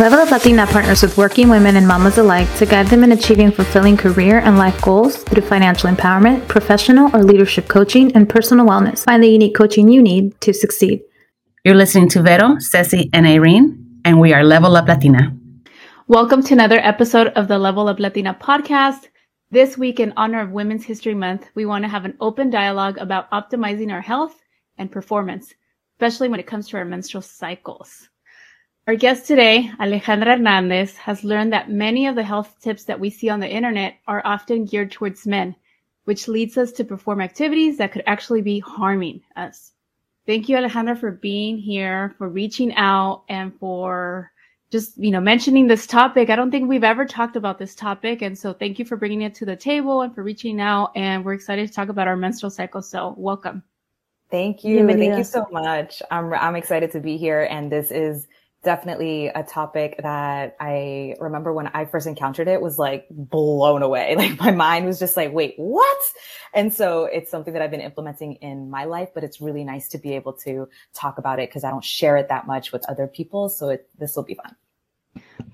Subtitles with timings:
[0.00, 3.52] Level Up Latina partners with working women and mamas alike to guide them in achieving
[3.52, 9.04] fulfilling career and life goals through financial empowerment, professional or leadership coaching, and personal wellness.
[9.04, 11.02] Find the unique coaching you need to succeed.
[11.66, 15.36] You're listening to Vero, Ceci, and Irene, and we are Level Up Latina.
[16.08, 19.08] Welcome to another episode of the Level Up Latina podcast.
[19.50, 22.96] This week, in honor of Women's History Month, we want to have an open dialogue
[22.96, 24.40] about optimizing our health
[24.78, 25.52] and performance,
[25.96, 28.09] especially when it comes to our menstrual cycles.
[28.86, 33.10] Our guest today, Alejandra Hernandez, has learned that many of the health tips that we
[33.10, 35.54] see on the internet are often geared towards men,
[36.04, 39.72] which leads us to perform activities that could actually be harming us.
[40.26, 44.32] Thank you, Alejandra, for being here, for reaching out, and for
[44.70, 46.30] just, you know, mentioning this topic.
[46.30, 48.22] I don't think we've ever talked about this topic.
[48.22, 50.92] And so thank you for bringing it to the table and for reaching out.
[50.96, 52.80] And we're excited to talk about our menstrual cycle.
[52.80, 53.62] So welcome.
[54.30, 54.78] Thank you.
[54.78, 54.98] Bienvenida.
[54.98, 56.02] Thank you so much.
[56.10, 57.42] I'm, I'm excited to be here.
[57.50, 58.28] And this is
[58.62, 64.16] definitely a topic that I remember when I first encountered it was like blown away.
[64.20, 65.98] Like my mind was just like, wait, what?
[66.52, 69.88] And so it's something that I've been implementing in my life, but it's really nice
[69.90, 72.86] to be able to talk about it because I don't share it that much with
[72.90, 73.48] other people.
[73.48, 74.54] So it, this will be fun.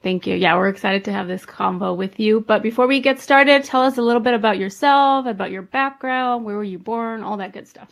[0.03, 0.35] Thank you.
[0.35, 2.41] Yeah, we're excited to have this convo with you.
[2.41, 6.45] But before we get started, tell us a little bit about yourself, about your background,
[6.45, 7.89] where were you born, all that good stuff.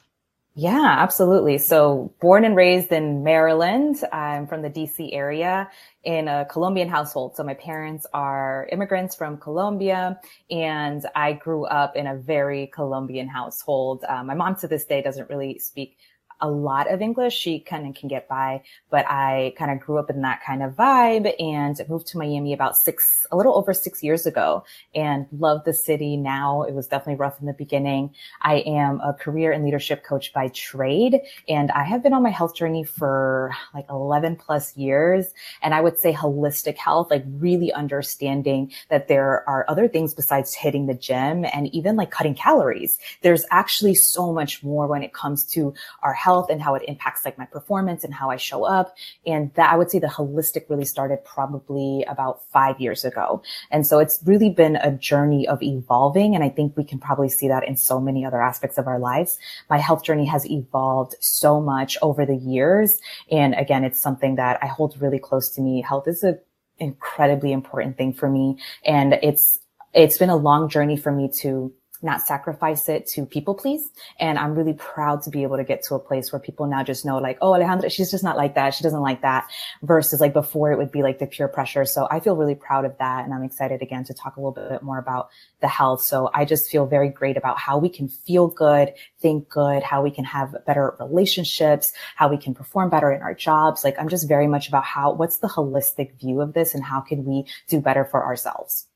[0.57, 1.59] Yeah, absolutely.
[1.59, 3.97] So born and raised in Maryland.
[4.13, 5.69] I'm from the DC area
[6.05, 7.35] in a Colombian household.
[7.35, 10.21] So my parents are immigrants from Colombia
[10.53, 14.05] and I grew up in a very Colombian household.
[14.09, 15.99] Uh, my mom to this day doesn't really speak
[16.45, 17.35] a lot of English.
[17.35, 20.63] She kind of can get by, but I kind of grew up in that kind
[20.63, 24.63] of vibe and moved to Miami about six, a little over six years ago
[24.95, 26.63] and love the city now.
[26.63, 28.15] It was definitely rough in the beginning.
[28.43, 32.29] I am a career and leadership coach by trade and I have been on my
[32.29, 35.29] health journey for like 11 plus years.
[35.63, 40.53] And I would say holistic health, like really understanding that there are other things besides
[40.53, 42.99] hitting the gym and even like cutting calories.
[43.23, 47.25] There's actually so much more when it comes to our health and how it impacts
[47.25, 48.95] like my performance and how I show up.
[49.27, 53.43] And that I would say the holistic really started probably about five years ago.
[53.71, 56.35] And so it's really been a journey of evolving.
[56.35, 58.99] And I think we can probably see that in so many other aspects of our
[58.99, 59.39] lives.
[59.71, 63.01] My health journey has evolved so much over the years.
[63.31, 65.83] And again, it's something that I hold really close to me.
[65.83, 66.39] Health is an
[66.79, 68.59] incredibly important thing for me.
[68.85, 69.61] And it's,
[69.93, 71.73] it's been a long journey for me to
[72.05, 73.91] not sacrifice it to people please.
[74.21, 76.85] And I'm really proud to be able to get to a place where people now
[76.85, 78.75] just know like, oh, Alejandra, she's just not like that.
[78.75, 79.49] She doesn't like that
[79.83, 81.85] versus like before it would be like the pure pressure.
[81.85, 83.25] So I feel really proud of that.
[83.25, 86.03] And I'm excited again to talk a little bit more about the health.
[86.03, 90.03] So I just feel very great about how we can feel good, think good, how
[90.03, 93.83] we can have better relationships, how we can perform better in our jobs.
[93.83, 97.01] Like I'm just very much about how, what's the holistic view of this and how
[97.01, 98.87] can we do better for ourselves?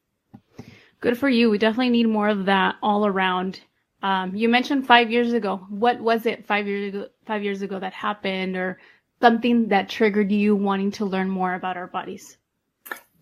[1.00, 1.50] Good for you.
[1.50, 3.60] We definitely need more of that all around.
[4.02, 5.66] Um, you mentioned five years ago.
[5.68, 8.78] What was it five years ago, five years ago that happened or
[9.20, 12.36] something that triggered you wanting to learn more about our bodies?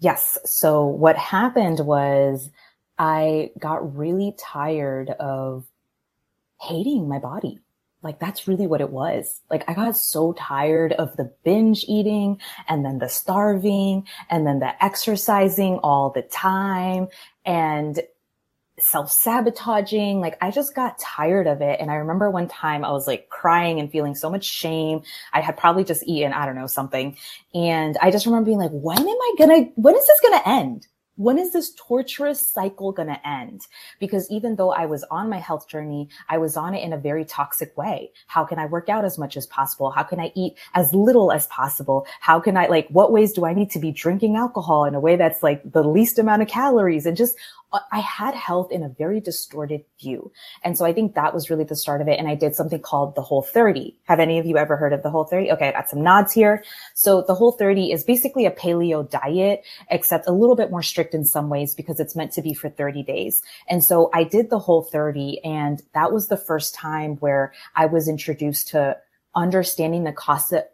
[0.00, 0.38] Yes.
[0.44, 2.50] So what happened was
[2.98, 5.64] I got really tired of
[6.60, 7.60] hating my body.
[8.06, 9.40] Like that's really what it was.
[9.50, 14.60] Like I got so tired of the binge eating and then the starving and then
[14.60, 17.08] the exercising all the time
[17.44, 18.00] and
[18.78, 20.20] self sabotaging.
[20.20, 21.80] Like I just got tired of it.
[21.80, 25.02] And I remember one time I was like crying and feeling so much shame.
[25.32, 27.16] I had probably just eaten, I don't know, something.
[27.54, 30.86] And I just remember being like, when am I gonna, when is this gonna end?
[31.16, 33.62] When is this torturous cycle going to end?
[33.98, 36.98] Because even though I was on my health journey, I was on it in a
[36.98, 38.12] very toxic way.
[38.26, 39.90] How can I work out as much as possible?
[39.90, 42.06] How can I eat as little as possible?
[42.20, 45.00] How can I like, what ways do I need to be drinking alcohol in a
[45.00, 47.36] way that's like the least amount of calories and just
[47.72, 50.32] Uh, I had health in a very distorted view.
[50.62, 52.18] And so I think that was really the start of it.
[52.18, 53.98] And I did something called the whole 30.
[54.04, 55.52] Have any of you ever heard of the whole 30?
[55.52, 55.68] Okay.
[55.68, 56.64] I got some nods here.
[56.94, 61.14] So the whole 30 is basically a paleo diet, except a little bit more strict
[61.14, 63.42] in some ways because it's meant to be for 30 days.
[63.68, 67.86] And so I did the whole 30 and that was the first time where I
[67.86, 68.96] was introduced to
[69.34, 70.12] understanding the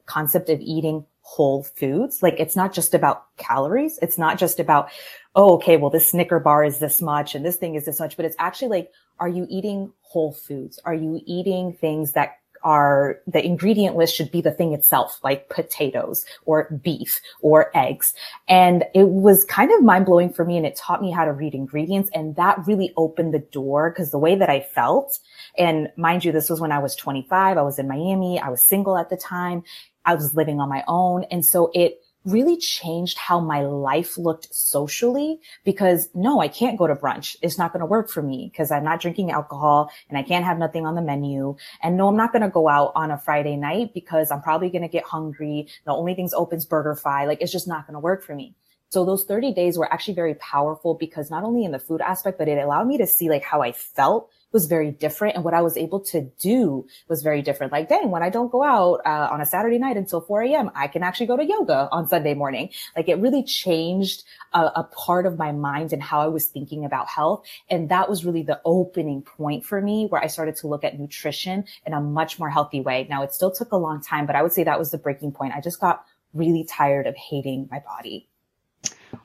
[0.07, 2.23] concept of eating whole foods.
[2.23, 3.99] Like it's not just about calories.
[4.03, 4.91] It's not just about,
[5.35, 8.17] oh, okay, well, this Snicker bar is this much and this thing is this much,
[8.17, 10.79] but it's actually like, are you eating whole foods?
[10.85, 15.49] Are you eating things that are the ingredient list should be the thing itself, like
[15.49, 18.15] potatoes or beef or eggs.
[18.49, 20.57] And it was kind of mind blowing for me.
[20.57, 22.11] And it taught me how to read ingredients.
[22.15, 25.19] And that really opened the door because the way that I felt,
[25.59, 27.59] and mind you, this was when I was 25.
[27.59, 28.41] I was in Miami.
[28.41, 29.65] I was single at the time.
[30.05, 31.25] I was living on my own.
[31.25, 36.87] And so it really changed how my life looked socially because no, I can't go
[36.87, 37.37] to brunch.
[37.43, 40.45] It's not going to work for me because I'm not drinking alcohol and I can't
[40.45, 41.57] have nothing on the menu.
[41.83, 44.71] And no, I'm not going to go out on a Friday night because I'm probably
[44.71, 45.69] going to get hungry.
[45.85, 47.27] The only thing's open is BurgerFi.
[47.27, 48.55] Like it's just not going to work for me.
[48.91, 52.37] So those 30 days were actually very powerful because not only in the food aspect,
[52.37, 55.35] but it allowed me to see like how I felt was very different.
[55.35, 57.73] And what I was able to do was very different.
[57.73, 60.71] Like, dang, when I don't go out uh, on a Saturday night until 4 a.m.,
[60.75, 62.71] I can actually go to yoga on Sunday morning.
[62.97, 66.85] Like it really changed a, a part of my mind and how I was thinking
[66.85, 67.47] about health.
[67.71, 70.99] And that was really the opening point for me where I started to look at
[70.99, 73.07] nutrition in a much more healthy way.
[73.09, 75.33] Now it still took a long time, but I would say that was the breaking
[75.33, 75.55] point.
[75.55, 78.29] I just got really tired of hating my body.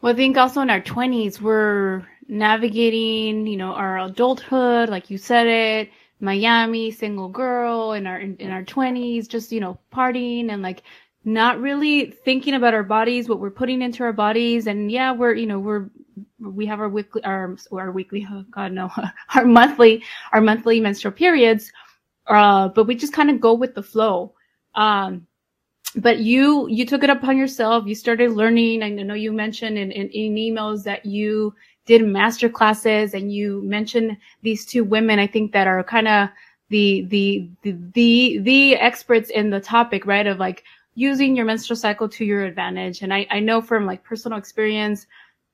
[0.01, 5.18] Well, I think also in our 20s, we're navigating, you know, our adulthood, like you
[5.18, 5.89] said it,
[6.19, 10.83] Miami, single girl in our, in, in our 20s, just, you know, partying and like
[11.25, 14.68] not really thinking about our bodies, what we're putting into our bodies.
[14.68, 15.89] And yeah, we're, you know, we're,
[16.39, 18.92] we have our weekly, our, our weekly, oh God, no,
[19.36, 21.71] our monthly, our monthly menstrual periods.
[22.27, 24.33] Uh, but we just kind of go with the flow.
[24.75, 25.27] Um,
[25.95, 27.87] but you you took it upon yourself.
[27.87, 28.83] You started learning.
[28.83, 31.55] I know you mentioned in, in, in, emails that you
[31.85, 36.29] did master classes and you mentioned these two women i think that are kind of
[36.69, 40.27] the, the the the the experts in the topic right?
[40.27, 43.01] Of like using your menstrual cycle to your advantage.
[43.01, 45.07] And i i know from like personal experience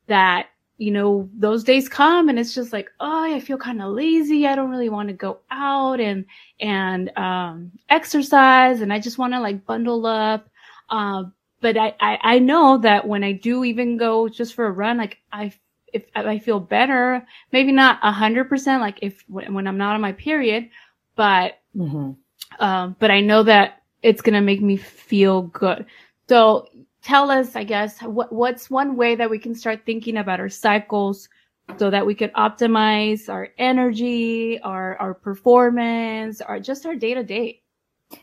[0.07, 0.47] that
[0.83, 4.45] you know those days come and it's just like oh i feel kind of lazy.
[4.47, 6.25] I don't really want to go out and
[6.59, 10.49] and um exercise and i just want to like bundle up.
[10.89, 11.23] Uh,
[11.61, 14.97] but I, I i know that when i do even go just for a run
[14.97, 15.51] like i
[15.93, 20.01] if i feel better maybe not a hundred percent like if when i'm not on
[20.01, 20.69] my period
[21.15, 22.11] but mm-hmm.
[22.59, 25.85] um but i know that it's gonna make me feel good.
[26.29, 26.67] So
[27.03, 30.49] tell us, I guess, what, what's one way that we can start thinking about our
[30.49, 31.29] cycles
[31.77, 37.23] so that we could optimize our energy, our, our performance, or just our day to
[37.23, 37.61] day?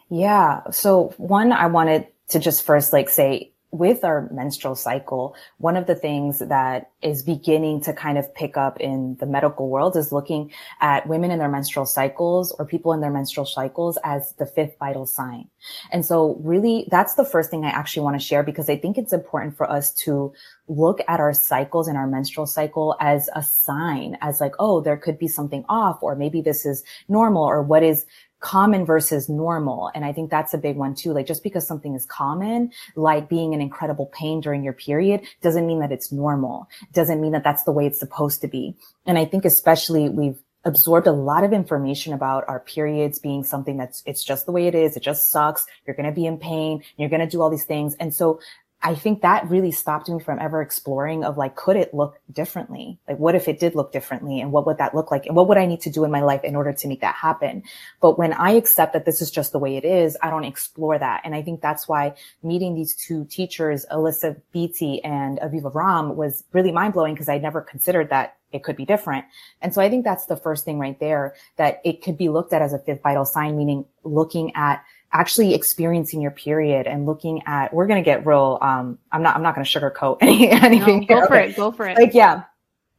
[0.09, 0.71] Yeah.
[0.71, 5.87] So one, I wanted to just first like say with our menstrual cycle, one of
[5.87, 10.11] the things that is beginning to kind of pick up in the medical world is
[10.11, 10.50] looking
[10.81, 14.76] at women in their menstrual cycles or people in their menstrual cycles as the fifth
[14.78, 15.49] vital sign.
[15.93, 18.99] And so really that's the first thing I actually want to share because I think
[18.99, 20.32] it's important for us to
[20.67, 24.96] look at our cycles and our menstrual cycle as a sign, as like, oh, there
[24.96, 28.06] could be something off, or maybe this is normal, or what is
[28.40, 29.90] common versus normal.
[29.94, 31.12] And I think that's a big one too.
[31.12, 35.66] Like just because something is common, like being in incredible pain during your period doesn't
[35.66, 36.69] mean that it's normal.
[36.92, 38.75] Doesn't mean that that's the way it's supposed to be.
[39.06, 43.78] And I think especially we've absorbed a lot of information about our periods being something
[43.78, 44.96] that's, it's just the way it is.
[44.96, 45.64] It just sucks.
[45.86, 46.82] You're going to be in pain.
[46.96, 47.94] You're going to do all these things.
[47.94, 48.40] And so
[48.82, 52.99] I think that really stopped me from ever exploring of like, could it look differently?
[53.06, 54.41] Like, what if it did look differently?
[54.41, 55.27] And what would that look like?
[55.27, 57.15] And what would I need to do in my life in order to make that
[57.15, 57.62] happen?
[58.00, 60.99] But when I accept that this is just the way it is, I don't explore
[60.99, 61.21] that.
[61.25, 66.44] And I think that's why meeting these two teachers, Alisa Vitti and Aviva Romm was
[66.53, 69.27] really mind blowing because I never considered that it could be different.
[69.60, 72.55] And so I think that's the first thing right there that it could be looked
[72.55, 77.43] at as a fifth vital sign, meaning looking at actually experiencing your period and looking
[77.46, 80.50] at we're going to get real um i'm not i'm not going to sugarcoat any,
[80.50, 81.96] anything no, go for it go for it.
[81.98, 82.44] Like yeah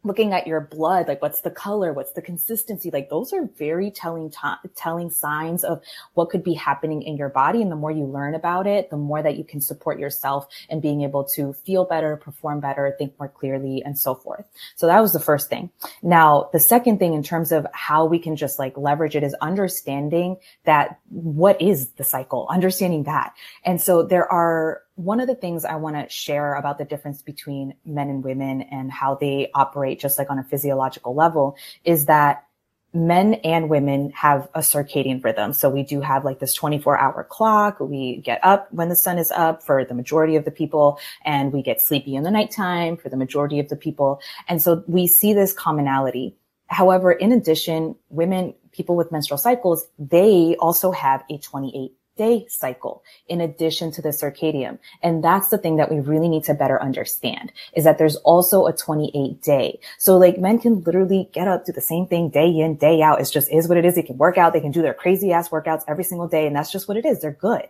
[0.04, 3.92] looking at your blood, like what's the color, what's the consistency, like those are very
[3.92, 5.82] telling, t- telling signs of
[6.14, 7.62] what could be happening in your body.
[7.62, 10.82] And the more you learn about it, the more that you can support yourself and
[10.82, 14.46] being able to feel better, perform better, think more clearly and so forth.
[14.76, 15.70] So that was the first thing.
[16.02, 19.36] Now, the second thing in terms of how we can just like leverage it is
[19.42, 23.34] understanding that what is the cycle, understanding that.
[23.64, 27.22] And so there are one of the things I want to share about the difference
[27.22, 32.06] between men and women and how they operate just like on a physiological level is
[32.06, 32.46] that
[32.94, 35.54] men and women have a circadian rhythm.
[35.54, 37.80] So we do have like this 24 hour clock.
[37.80, 41.54] We get up when the sun is up for the majority of the people and
[41.54, 44.20] we get sleepy in the nighttime for the majority of the people.
[44.48, 46.36] And so we see this commonality.
[46.68, 53.02] However, in addition, women, people with menstrual cycles, they also have a 28 day cycle
[53.28, 54.78] in addition to the circadian.
[55.02, 58.68] And that's the thing that we really need to better understand is that there's also
[58.68, 59.80] a 28 day.
[59.98, 63.20] So like men can literally get up, do the same thing day in, day out.
[63.22, 63.96] It's just is what it is.
[63.96, 64.54] They can work out.
[64.54, 66.46] They can do their crazy ass workouts every single day.
[66.46, 67.22] And that's just what it is.
[67.22, 67.68] They're good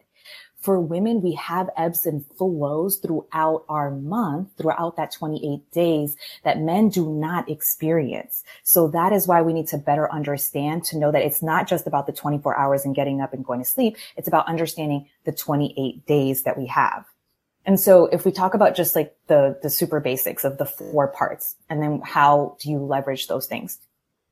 [0.62, 6.60] for women, we have ebbs and flows throughout our month, throughout that 28 days that
[6.60, 8.44] men do not experience.
[8.64, 11.88] So that is why we need to better understand to know that it's not just
[11.88, 13.98] about the 24 hours and getting up and going to sleep.
[14.16, 17.06] It's about understanding the 28 days that we have.
[17.66, 21.08] And so if we talk about just like the, the super basics of the four
[21.08, 23.80] parts and then how do you leverage those things?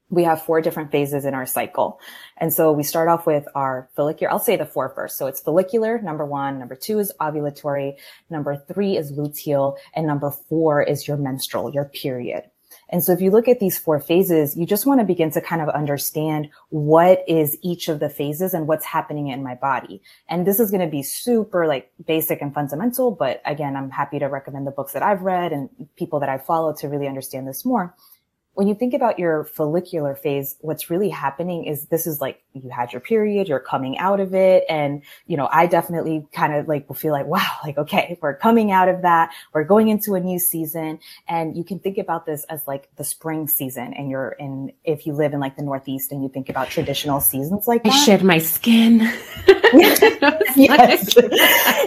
[0.09, 1.99] We have four different phases in our cycle.
[2.37, 4.31] And so we start off with our follicular.
[4.31, 5.17] I'll say the four first.
[5.17, 6.59] So it's follicular, number one.
[6.59, 7.97] Number two is ovulatory.
[8.29, 9.77] Number three is luteal.
[9.95, 12.43] And number four is your menstrual, your period.
[12.89, 15.41] And so if you look at these four phases, you just want to begin to
[15.41, 20.01] kind of understand what is each of the phases and what's happening in my body.
[20.27, 23.11] And this is going to be super like basic and fundamental.
[23.11, 26.39] But again, I'm happy to recommend the books that I've read and people that I
[26.39, 27.95] follow to really understand this more
[28.59, 32.69] when you think about your follicular phase, what's really happening is this is like you
[32.69, 34.63] had your period, you're coming out of it.
[34.69, 38.35] And, you know, I definitely kind of like will feel like, wow, like, okay, we're
[38.35, 39.31] coming out of that.
[39.53, 40.99] We're going into a new season.
[41.27, 43.93] And you can think about this as like the spring season.
[43.93, 47.21] And you're in, if you live in like the Northeast and you think about traditional
[47.21, 47.93] seasons like that.
[47.93, 48.99] I shed my skin.
[50.55, 51.15] yes.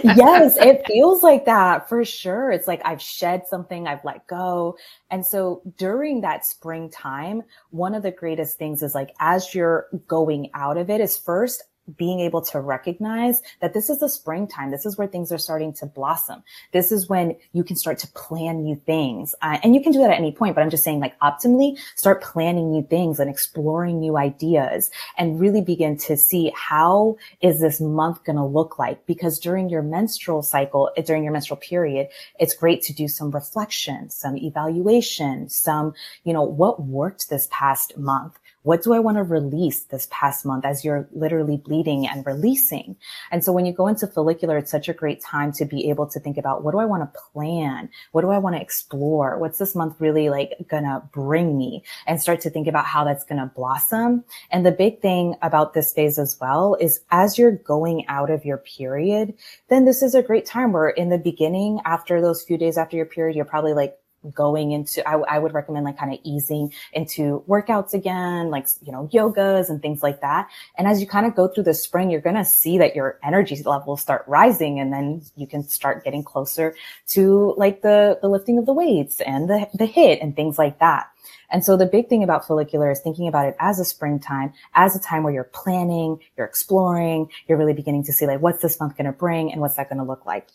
[0.03, 0.57] yes.
[0.57, 2.51] It feels like that for sure.
[2.51, 4.77] It's like I've shed something, I've let go.
[5.11, 10.49] And so during that springtime, one of the greatest things is like, as you're going
[10.53, 11.63] out of it is first
[11.97, 14.71] being able to recognize that this is the springtime.
[14.71, 16.43] This is where things are starting to blossom.
[16.71, 19.35] This is when you can start to plan new things.
[19.41, 21.77] Uh, and you can do that at any point, but I'm just saying like optimally
[21.95, 27.59] start planning new things and exploring new ideas and really begin to see how is
[27.59, 29.05] this month going to look like?
[29.05, 32.07] Because during your menstrual cycle, eh, during your menstrual period,
[32.39, 35.93] it's great to do some reflection, some evaluation, some,
[36.23, 38.39] you know, what worked this past month?
[38.63, 42.95] What do I want to release this past month as you're literally bleeding and releasing?
[43.29, 46.07] And so when you go into follicular, it's such a great time to be able
[46.07, 47.89] to think about what do I want to plan?
[48.11, 49.37] What do I want to explore?
[49.37, 53.25] What's this month really like gonna bring me and start to think about how that's
[53.25, 54.23] gonna blossom.
[54.49, 58.45] And the big thing about this phase as well is as you're going out of
[58.45, 59.33] your period,
[59.69, 62.95] then this is a great time where in the beginning, after those few days after
[62.95, 63.97] your period, you're probably like,
[64.33, 68.91] going into, I, I would recommend like kind of easing into workouts again, like, you
[68.91, 70.49] know, yogas and things like that.
[70.77, 73.19] And as you kind of go through the spring, you're going to see that your
[73.23, 76.75] energy levels start rising and then you can start getting closer
[77.07, 80.79] to like the, the lifting of the weights and the, the HIIT and things like
[80.79, 81.07] that.
[81.49, 84.95] And so the big thing about follicular is thinking about it as a springtime, as
[84.95, 88.79] a time where you're planning, you're exploring, you're really beginning to see like, what's this
[88.79, 90.49] month going to bring and what's that going to look like?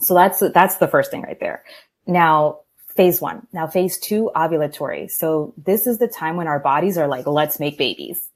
[0.00, 1.62] So that's, that's the first thing right there.
[2.06, 2.60] Now,
[2.96, 3.46] phase one.
[3.52, 5.10] Now phase two, ovulatory.
[5.10, 8.28] So this is the time when our bodies are like, let's make babies.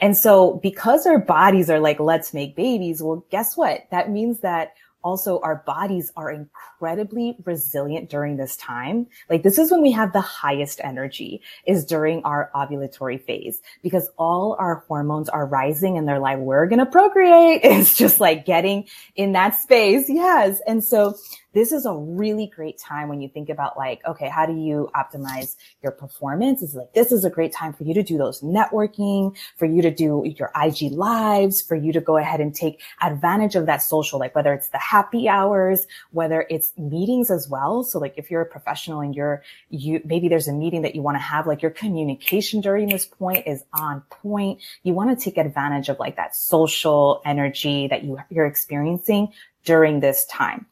[0.00, 3.86] And so because our bodies are like, let's make babies, well, guess what?
[3.90, 9.06] That means that also our bodies are incredibly resilient during this time.
[9.28, 14.10] Like this is when we have the highest energy is during our ovulatory phase because
[14.18, 17.60] all our hormones are rising and they're like, we're going to procreate.
[17.80, 20.06] It's just like getting in that space.
[20.08, 20.60] Yes.
[20.66, 21.16] And so
[21.52, 24.90] this is a really great time when you think about like, okay, how do you
[24.94, 26.62] optimize your performance?
[26.62, 29.82] It's like, this is a great time for you to do those networking, for you
[29.82, 33.82] to do your IG lives, for you to go ahead and take advantage of that
[33.82, 37.82] social, like whether it's the happy hours, whether it's meetings as well.
[37.82, 41.02] So like if you're a professional and you're, you, maybe there's a meeting that you
[41.02, 44.60] want to have, like your communication during this point is on point.
[44.82, 49.32] You want to take advantage of like that social energy that you, you're experiencing
[49.64, 50.66] during this time.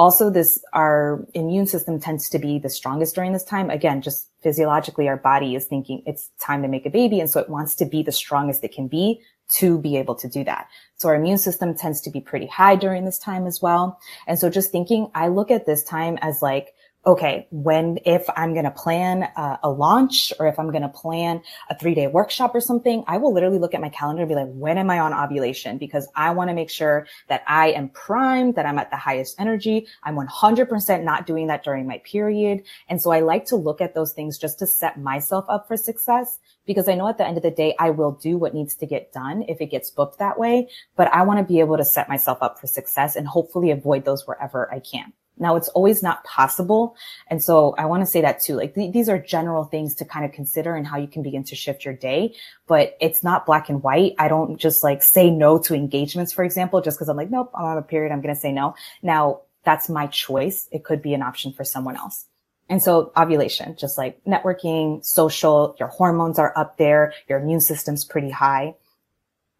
[0.00, 3.68] Also, this, our immune system tends to be the strongest during this time.
[3.68, 7.20] Again, just physiologically, our body is thinking it's time to make a baby.
[7.20, 9.20] And so it wants to be the strongest it can be
[9.58, 10.68] to be able to do that.
[10.96, 14.00] So our immune system tends to be pretty high during this time as well.
[14.26, 16.72] And so just thinking, I look at this time as like,
[17.06, 19.28] okay, when, if I'm going to plan
[19.62, 21.40] a launch or if I'm going to plan
[21.70, 24.34] a three day workshop or something, I will literally look at my calendar and be
[24.34, 25.78] like, when am I on ovulation?
[25.78, 29.40] Because I want to make sure that I am primed, that I'm at the highest
[29.40, 29.86] energy.
[30.02, 32.64] I'm 100% not doing that during my period.
[32.88, 35.78] And so I like to look at those things just to set myself up for
[35.78, 38.74] success because I know at the end of the day, I will do what needs
[38.76, 40.68] to get done if it gets booked that way.
[40.96, 44.04] But I want to be able to set myself up for success and hopefully avoid
[44.04, 45.14] those wherever I can.
[45.40, 46.94] Now it's always not possible.
[47.28, 48.54] And so I want to say that too.
[48.54, 51.42] Like th- these are general things to kind of consider and how you can begin
[51.44, 52.34] to shift your day,
[52.66, 54.14] but it's not black and white.
[54.18, 57.50] I don't just like say no to engagements, for example, just because I'm like, nope,
[57.54, 58.12] I'm on a period.
[58.12, 58.74] I'm going to say no.
[59.02, 60.68] Now that's my choice.
[60.70, 62.26] It could be an option for someone else.
[62.68, 67.12] And so ovulation, just like networking, social, your hormones are up there.
[67.28, 68.76] Your immune system's pretty high.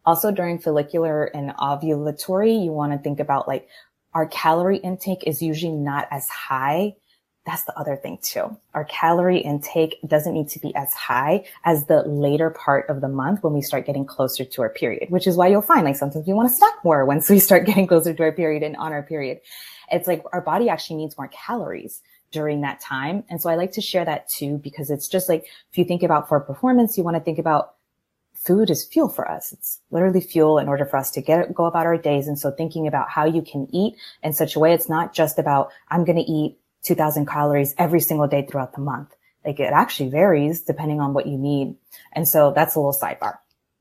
[0.05, 3.67] Also during follicular and ovulatory, you want to think about like
[4.13, 6.95] our calorie intake is usually not as high
[7.45, 8.55] that's the other thing too.
[8.75, 13.07] Our calorie intake doesn't need to be as high as the later part of the
[13.07, 15.95] month when we start getting closer to our period, which is why you'll find like
[15.95, 18.75] sometimes we want to snack more once we start getting closer to our period and
[18.77, 19.39] on our period.
[19.91, 22.01] It's like our body actually needs more calories
[22.31, 23.23] during that time.
[23.29, 26.03] And so I like to share that too, because it's just like, if you think
[26.03, 27.73] about for performance, you want to think about
[28.43, 29.51] food is fuel for us.
[29.51, 32.27] It's literally fuel in order for us to get go about our days.
[32.27, 35.37] And so thinking about how you can eat in such a way, it's not just
[35.37, 39.13] about, I'm going to eat 2000 calories every single day throughout the month.
[39.45, 41.75] Like it actually varies depending on what you need.
[42.13, 43.37] And so that's a little sidebar.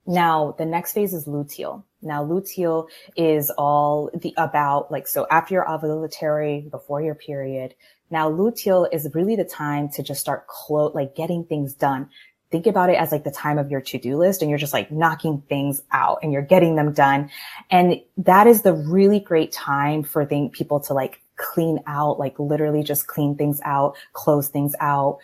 [0.07, 1.85] Now the next phase is luteal.
[2.03, 7.75] Now luteal is all the about like, so after your ovulatory, before your period.
[8.11, 12.09] Now luteal is really the time to just start close, like getting things done.
[12.51, 14.91] Think about it as like the time of your to-do list and you're just like
[14.91, 17.31] knocking things out and you're getting them done.
[17.71, 22.83] And that is the really great time for people to like clean out, like literally
[22.83, 25.19] just clean things out, close things out,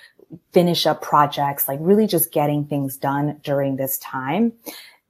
[0.53, 4.53] finish up projects, like really just getting things done during this time.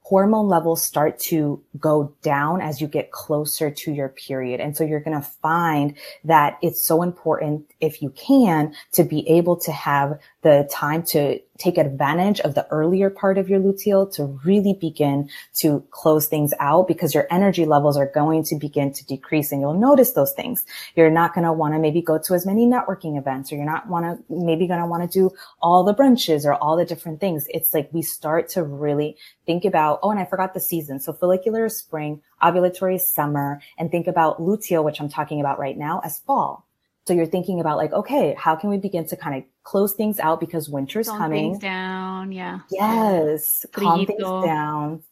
[0.01, 4.61] Hormone levels start to go down as you get closer to your period.
[4.61, 9.27] And so you're going to find that it's so important if you can to be
[9.27, 14.11] able to have the time to take advantage of the earlier part of your luteal
[14.13, 18.93] to really begin to close things out because your energy levels are going to begin
[18.93, 20.63] to decrease and you'll notice those things.
[20.95, 23.65] You're not going to want to maybe go to as many networking events or you're
[23.65, 26.85] not want to maybe going to want to do all the brunches or all the
[26.85, 27.47] different things.
[27.49, 29.17] It's like we start to really
[29.47, 30.99] think about, oh, and I forgot the season.
[30.99, 35.57] So follicular is spring, ovulatory is summer, and think about luteal, which I'm talking about
[35.57, 36.66] right now as fall.
[37.07, 40.19] So you're thinking about like, okay, how can we begin to kind of close things
[40.19, 41.19] out because winter's coming?
[41.19, 41.51] Calm coming?
[41.53, 42.31] things down.
[42.33, 42.59] Yeah.
[42.69, 43.65] Yes.
[43.71, 45.03] Calm things down.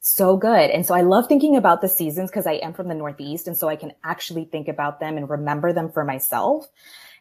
[0.00, 0.70] So good.
[0.70, 3.46] And so I love thinking about the seasons because I am from the Northeast.
[3.46, 6.66] And so I can actually think about them and remember them for myself.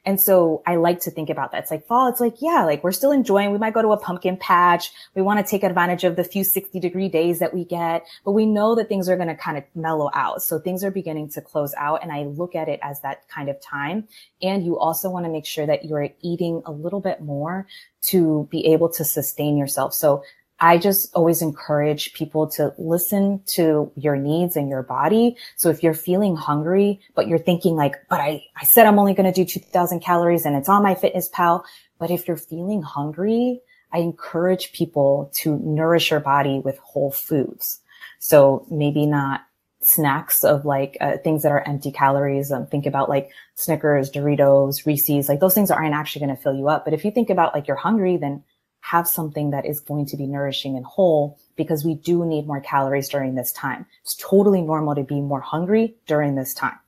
[0.06, 1.64] And so I like to think about that.
[1.64, 2.08] It's like fall.
[2.08, 3.52] It's like, yeah, like we're still enjoying.
[3.52, 4.92] We might go to a pumpkin patch.
[5.14, 8.32] We want to take advantage of the few 60 degree days that we get, but
[8.32, 10.42] we know that things are going to kind of mellow out.
[10.42, 12.02] So things are beginning to close out.
[12.02, 14.08] And I look at it as that kind of time.
[14.42, 17.68] And you also want to make sure that you're eating a little bit more
[18.02, 19.94] to be able to sustain yourself.
[19.94, 20.24] So
[20.62, 25.38] I just always encourage people to listen to your needs and your body.
[25.56, 29.14] So if you're feeling hungry, but you're thinking like, but I, I said I'm only
[29.14, 31.64] going to do 2000 calories and it's on MyFitnessPal.
[31.98, 37.80] But if you're feeling hungry, I encourage people to nourish your body with whole foods.
[38.20, 39.42] So maybe not
[39.82, 42.52] snacks of like uh, things that are empty calories.
[42.52, 46.54] Um, think about like Snickers, Doritos, Reese's, like those things aren't actually going to fill
[46.54, 46.84] you up.
[46.84, 48.44] But if you think about like you're hungry, then
[48.82, 52.62] have something that is going to be nourishing and whole because we do need more
[52.62, 53.86] calories during this time.
[54.04, 56.80] It's totally normal to be more hungry during this time.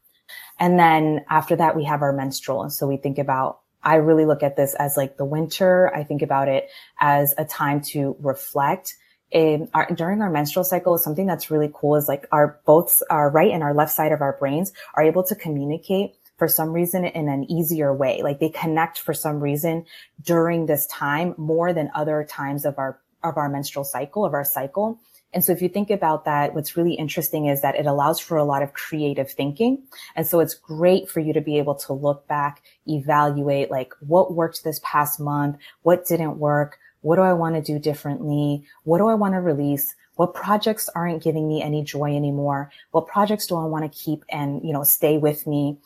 [0.60, 2.64] And then after that, we have our menstrual.
[2.64, 5.94] And so we think about, I really look at this as like the winter.
[5.94, 8.96] I think about it as a time to reflect.
[9.32, 13.30] In our, during our menstrual cycle, something that's really cool is like our both our
[13.30, 17.06] right and our left side of our brains are able to communicate for some reason
[17.06, 18.24] in an easier way.
[18.24, 19.86] Like they connect for some reason
[20.24, 24.44] during this time more than other times of our, of our menstrual cycle, of our
[24.44, 25.00] cycle.
[25.34, 28.38] And so if you think about that, what's really interesting is that it allows for
[28.38, 29.84] a lot of creative thinking.
[30.16, 34.34] And so it's great for you to be able to look back, evaluate like what
[34.34, 38.66] worked this past month, what didn't work, what do I want to do differently?
[38.84, 39.94] What do I want to release?
[40.16, 42.72] What projects aren't giving me any joy anymore?
[42.90, 45.78] What projects do I want to keep and, you know, stay with me?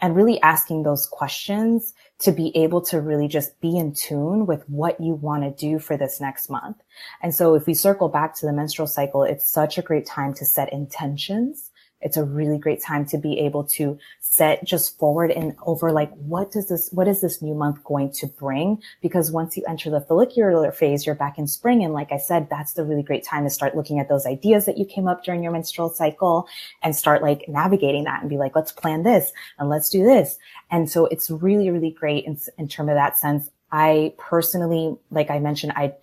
[0.00, 4.68] And really asking those questions to be able to really just be in tune with
[4.68, 6.76] what you want to do for this next month.
[7.22, 10.34] And so if we circle back to the menstrual cycle, it's such a great time
[10.34, 11.70] to set intentions
[12.04, 16.12] it's a really great time to be able to set just forward and over like,
[16.16, 18.80] what does this, what is this new month going to bring?
[19.00, 21.82] Because once you enter the follicular phase, you're back in spring.
[21.82, 24.66] And like I said, that's the really great time to start looking at those ideas
[24.66, 26.46] that you came up during your menstrual cycle
[26.82, 30.38] and start like navigating that and be like, let's plan this and let's do this.
[30.70, 33.48] And so it's really, really great in, in terms of that sense.
[33.72, 35.94] I personally, like I mentioned, I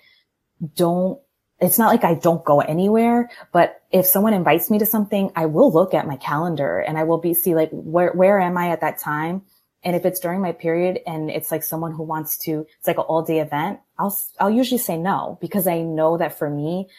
[0.76, 1.20] don't
[1.62, 5.46] it's not like I don't go anywhere, but if someone invites me to something, I
[5.46, 8.70] will look at my calendar and I will be see like where where am I
[8.70, 9.44] at that time?
[9.84, 12.98] And if it's during my period and it's like someone who wants to, it's like
[12.98, 16.90] an all day event, I'll I'll usually say no because I know that for me,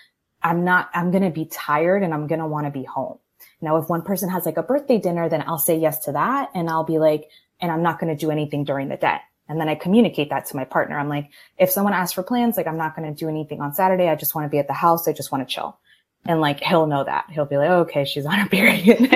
[0.43, 3.19] I'm not I'm to be tired and I'm to want to be home.
[3.61, 6.51] Now, if one person has like a birthday dinner, then I'll say yes to that
[6.55, 7.29] and I'll be like,
[7.61, 9.19] and I'm not to do anything during the day.
[9.49, 10.99] And then I communicate that to my partner.
[10.99, 13.75] I'm like, if someone asks for plans, like I'm not going to do anything on
[13.75, 14.09] Saturday.
[14.09, 15.09] I just want to be at the house.
[15.09, 15.79] I just want to chill.
[16.25, 17.27] And like he'll know that.
[17.31, 18.87] He'll be like, oh, okay, she's on her period.
[18.87, 19.09] you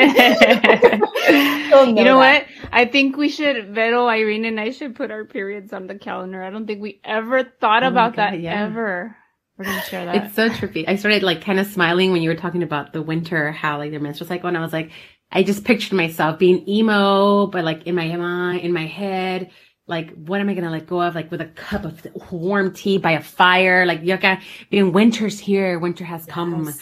[2.03, 2.47] know that.
[2.61, 2.69] what?
[2.73, 6.43] I think we should, Vero, Irene, and I should put our periods on the calendar.
[6.43, 8.65] I don't think we ever thought Oh about God, that yeah.
[8.65, 9.17] ever.
[9.57, 10.17] We're gonna share that.
[10.17, 10.85] It's so trippy.
[10.87, 13.93] I started like kind of smiling when you were talking about the winter, how like
[13.93, 14.91] the menstrual cycle, and I was like,
[15.31, 19.51] I just pictured myself being emo, but like in my mind, in my head,
[19.87, 21.15] like what am I gonna let go of?
[21.15, 24.41] Like with a cup of warm tea by a fire, like yucca.
[24.71, 26.65] Being winter's here, winter has come.
[26.67, 26.79] Yes.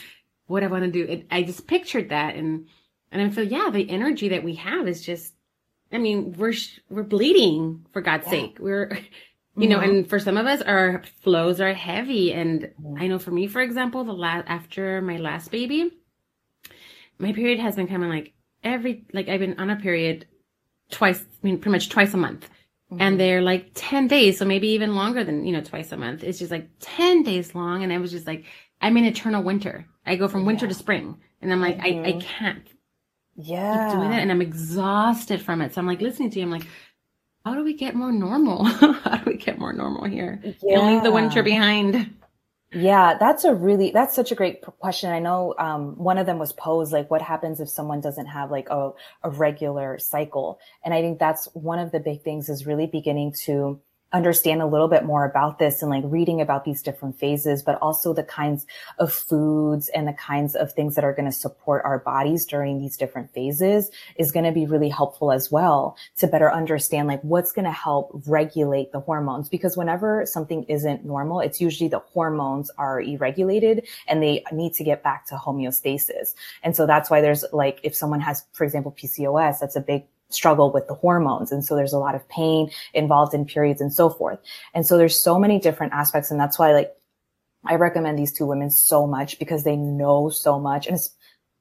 [0.46, 2.66] What I want to do, it, I just pictured that, and
[3.12, 5.32] and I feel yeah, the energy that we have is just.
[5.92, 8.30] I mean, we're sh- we're bleeding for God's Yeah.
[8.30, 8.56] sake.
[8.58, 8.98] We're
[9.56, 9.88] you know, Mhm.
[9.88, 12.32] and for some of us, our flows are heavy.
[12.32, 13.00] And Mhm.
[13.00, 15.92] I know for me, for example, the last after my last baby,
[17.18, 18.32] my period has been coming like
[18.64, 20.26] every like I've been on a period
[20.90, 22.48] twice, I mean, pretty much twice a month,
[22.94, 23.00] Mhm.
[23.00, 26.22] and they're like ten days, so maybe even longer than you know twice a month.
[26.24, 28.44] It's just like ten days long, and I was just like,
[28.80, 29.86] I'm in eternal winter.
[30.06, 30.68] I go from winter Yeah.
[30.68, 32.20] to spring, and I'm like, I I Mhm.
[32.22, 32.68] can't
[33.36, 33.88] yeah.
[33.90, 35.74] keep doing it and I'm exhausted from it.
[35.74, 36.44] So I'm like listening to you.
[36.44, 36.66] I'm like,
[37.44, 38.64] how do we get more normal?
[38.64, 40.40] how do we get more normal here?
[40.44, 42.14] And leave the winter behind.
[42.76, 45.10] Yeah, that's a really that's such a great question.
[45.12, 48.50] I know um, one of them was posed like, what happens if someone doesn't have
[48.50, 48.90] like a,
[49.22, 50.58] a regular cycle?
[50.84, 53.80] And I think that's one of the big things is really beginning to
[54.14, 57.76] understand a little bit more about this and like reading about these different phases, but
[57.82, 58.64] also the kinds
[58.98, 62.78] of foods and the kinds of things that are going to support our bodies during
[62.78, 67.20] these different phases is going to be really helpful as well to better understand like
[67.22, 69.48] what's going to help regulate the hormones.
[69.48, 74.84] Because whenever something isn't normal, it's usually the hormones are irregulated and they need to
[74.84, 76.34] get back to homeostasis.
[76.62, 80.04] And so that's why there's like, if someone has, for example, PCOS, that's a big
[80.34, 81.52] struggle with the hormones.
[81.52, 84.38] And so there's a lot of pain involved in periods and so forth.
[84.74, 86.30] And so there's so many different aspects.
[86.30, 86.92] And that's why like
[87.66, 90.86] I recommend these two women so much because they know so much.
[90.86, 90.98] And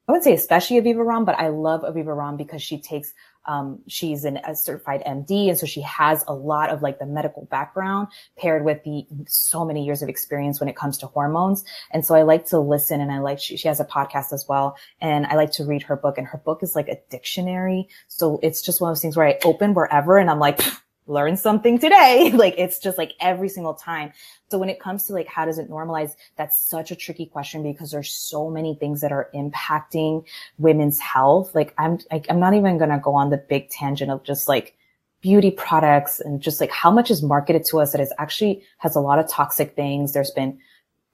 [0.07, 3.13] I would say especially Aviva Romm, but I love Aviva Romm because she takes,
[3.45, 5.49] um, she's an, a certified MD.
[5.49, 9.65] And so she has a lot of like the medical background paired with the so
[9.65, 11.63] many years of experience when it comes to hormones.
[11.91, 14.45] And so I like to listen and I like, she, she has a podcast as
[14.47, 14.77] well.
[15.01, 17.87] And I like to read her book and her book is like a dictionary.
[18.07, 20.59] So it's just one of those things where I open wherever and I'm like,
[21.07, 22.31] learn something today.
[22.35, 24.11] like it's just like every single time.
[24.49, 26.11] So when it comes to like, how does it normalize?
[26.35, 30.25] That's such a tricky question because there's so many things that are impacting
[30.57, 31.53] women's health.
[31.55, 34.47] Like I'm, I, I'm not even going to go on the big tangent of just
[34.47, 34.75] like
[35.21, 38.95] beauty products and just like how much is marketed to us that is actually has
[38.95, 40.13] a lot of toxic things.
[40.13, 40.59] There's been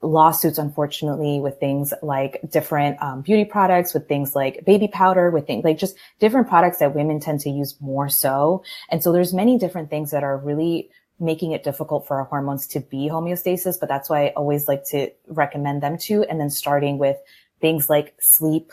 [0.01, 5.45] lawsuits, unfortunately, with things like different um, beauty products, with things like baby powder, with
[5.45, 8.63] things like just different products that women tend to use more so.
[8.89, 12.65] And so there's many different things that are really making it difficult for our hormones
[12.67, 13.79] to be homeostasis.
[13.79, 16.23] But that's why I always like to recommend them to.
[16.23, 17.17] And then starting with
[17.59, 18.71] things like sleep,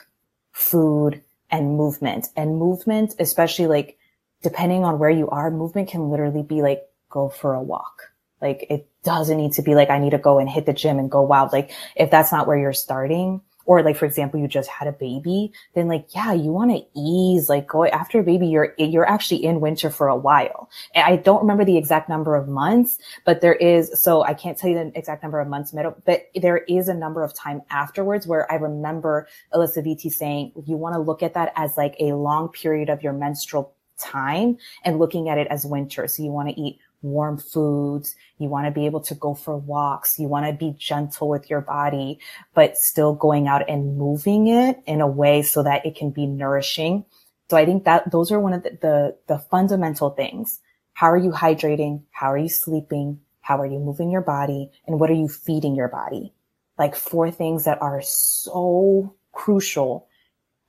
[0.52, 2.28] food, and movement.
[2.36, 3.98] And movement, especially like
[4.42, 8.12] depending on where you are, movement can literally be like go for a walk.
[8.46, 10.98] Like it doesn't need to be like, I need to go and hit the gym
[10.98, 11.52] and go wild.
[11.52, 14.92] Like if that's not where you're starting, or like, for example, you just had a
[14.92, 19.08] baby, then like, yeah, you want to ease, like go after a baby, you're, you're
[19.08, 20.70] actually in winter for a while.
[20.94, 24.56] And I don't remember the exact number of months, but there is, so I can't
[24.56, 27.60] tell you the exact number of months, middle, but there is a number of time
[27.68, 31.96] afterwards where I remember Alisa Vitti saying, you want to look at that as like
[31.98, 36.06] a long period of your menstrual time and looking at it as winter.
[36.06, 38.14] So you want to eat warm foods.
[38.38, 40.18] You want to be able to go for walks.
[40.18, 42.18] You want to be gentle with your body,
[42.54, 46.26] but still going out and moving it in a way so that it can be
[46.26, 47.04] nourishing.
[47.48, 50.60] So I think that those are one of the, the, the fundamental things.
[50.94, 52.02] How are you hydrating?
[52.10, 53.20] How are you sleeping?
[53.40, 54.70] How are you moving your body?
[54.86, 56.32] And what are you feeding your body?
[56.78, 60.08] Like four things that are so crucial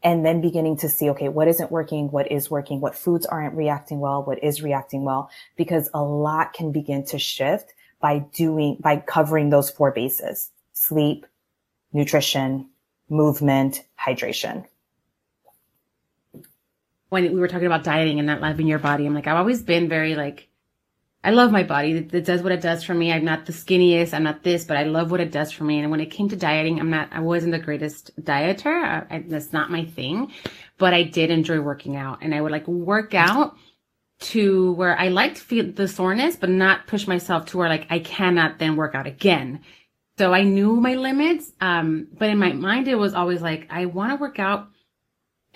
[0.03, 2.11] and then beginning to see, okay, what isn't working?
[2.11, 2.79] What is working?
[2.79, 4.23] What foods aren't reacting well?
[4.23, 5.29] What is reacting well?
[5.55, 11.25] Because a lot can begin to shift by doing, by covering those four bases, sleep,
[11.93, 12.69] nutrition,
[13.09, 14.65] movement, hydration.
[17.09, 19.63] When we were talking about dieting and not loving your body, I'm like, I've always
[19.63, 20.47] been very like,
[21.27, 21.91] I love my body.
[21.91, 23.11] It, it does what it does for me.
[23.11, 24.13] I'm not the skinniest.
[24.13, 25.79] I'm not this, but I love what it does for me.
[25.79, 28.81] And when it came to dieting, I'm not, I wasn't the greatest dieter.
[28.81, 30.31] I, I, that's not my thing,
[30.77, 33.57] but I did enjoy working out and I would like work out
[34.19, 37.99] to where I liked feel the soreness, but not push myself to where like I
[37.99, 39.65] cannot then work out again.
[40.17, 41.51] So I knew my limits.
[41.59, 44.69] Um, but in my mind, it was always like, I want to work out.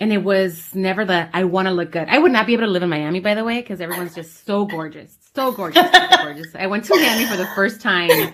[0.00, 2.08] And it was never the, I want to look good.
[2.08, 4.44] I would not be able to live in Miami, by the way, because everyone's just
[4.44, 5.16] so gorgeous.
[5.34, 5.90] So gorgeous.
[5.92, 6.54] so gorgeous.
[6.54, 8.32] I went to Miami for the first time,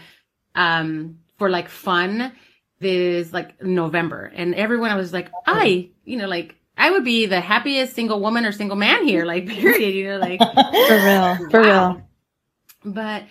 [0.55, 2.33] um, for like fun.
[2.81, 7.27] this like November and everyone I was like, I, you know, like I would be
[7.27, 11.51] the happiest single woman or single man here, like period, you know, like for real,
[11.51, 11.89] for wow.
[11.93, 12.03] real.
[12.85, 13.25] But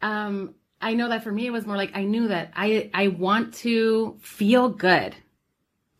[0.00, 3.08] um I know that for me it was more like I knew that I I
[3.08, 5.14] want to feel good.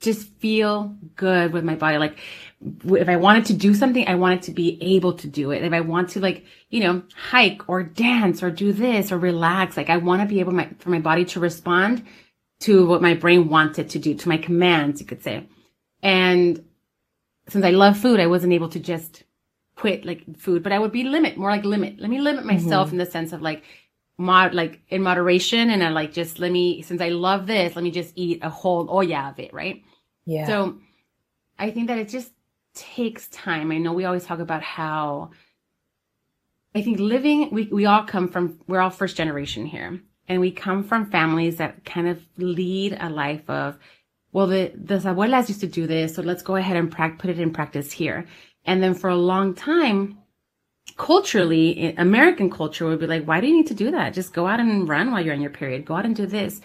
[0.05, 1.99] Just feel good with my body.
[1.99, 2.19] Like
[2.85, 5.63] if I wanted to do something, I wanted to be able to do it.
[5.63, 9.77] If I want to like, you know, hike or dance or do this or relax,
[9.77, 12.05] like I want to be able my, for my body to respond
[12.61, 15.47] to what my brain wanted to do, to my commands, you could say.
[16.03, 16.65] And
[17.49, 19.25] since I love food, I wasn't able to just
[19.77, 22.01] quit like food, but I would be limit, more like limit.
[22.01, 23.01] Let me limit myself mm-hmm.
[23.01, 23.63] in the sense of like,
[24.17, 25.71] mod, like in moderation.
[25.71, 28.49] And I like, just let me, since I love this, let me just eat a
[28.49, 29.53] whole olla of it.
[29.53, 29.83] Right.
[30.27, 30.47] Yeah.
[30.47, 30.79] So
[31.59, 32.33] I think that it just
[32.75, 33.71] takes time.
[33.71, 35.31] I know we always talk about how
[36.75, 40.51] I think living, we, we all come from, we're all first generation here and we
[40.51, 43.79] come from families that kind of lead a life of,
[44.33, 46.17] well, the, the abuelas used to do this.
[46.17, 48.27] So let's go ahead and pra- put it in practice here.
[48.65, 50.19] And then for a long time,
[50.97, 54.15] culturally, American culture would be like, why do you need to do that?
[54.15, 55.85] Just go out and run while you're on your period.
[55.85, 56.61] Go out and do this.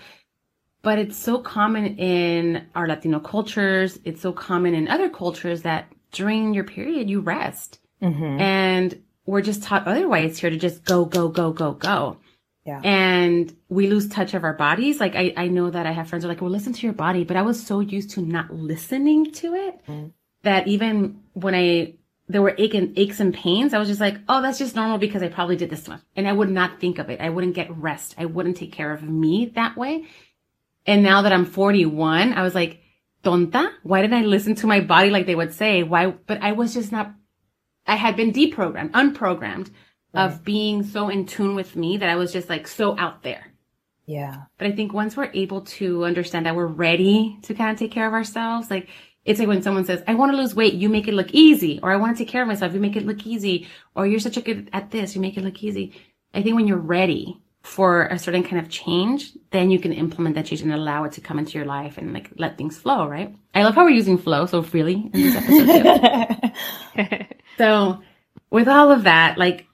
[0.81, 3.99] But it's so common in our Latino cultures.
[4.05, 7.79] It's so common in other cultures that during your period, you rest.
[8.01, 8.39] Mm-hmm.
[8.39, 12.17] And we're just taught otherwise here to just go, go, go, go, go.
[12.65, 12.81] Yeah.
[12.83, 14.99] And we lose touch of our bodies.
[14.99, 16.93] Like I, I know that I have friends who are like, well, listen to your
[16.93, 17.23] body.
[17.23, 20.11] But I was so used to not listening to it mm.
[20.43, 21.95] that even when I,
[22.27, 24.99] there were ache and, aches and pains, I was just like, oh, that's just normal
[24.99, 26.01] because I probably did this much.
[26.15, 27.19] And I would not think of it.
[27.19, 28.13] I wouldn't get rest.
[28.17, 30.05] I wouldn't take care of me that way.
[30.89, 32.81] And now that I'm 41, I was like,
[33.23, 33.69] tonta?
[33.83, 35.83] Why didn't I listen to my body like they would say?
[35.83, 36.07] Why?
[36.07, 37.13] But I was just not,
[37.85, 39.69] I had been deprogrammed, unprogrammed
[40.15, 40.25] right.
[40.25, 43.53] of being so in tune with me that I was just like so out there.
[44.07, 44.45] Yeah.
[44.57, 47.91] But I think once we're able to understand that we're ready to kind of take
[47.91, 48.89] care of ourselves, like
[49.25, 51.79] it's like when someone says, I want to lose weight, you make it look easy,
[51.83, 54.19] or I want to take care of myself, you make it look easy, or you're
[54.19, 55.93] such a good at this, you make it look easy.
[56.33, 60.35] I think when you're ready for a certain kind of change, then you can implement
[60.35, 63.07] that change and allow it to come into your life and like let things flow,
[63.07, 63.35] right?
[63.53, 66.53] I love how we're using flow so freely in this episode
[66.95, 67.25] too.
[67.57, 68.01] so
[68.49, 69.65] with all of that, like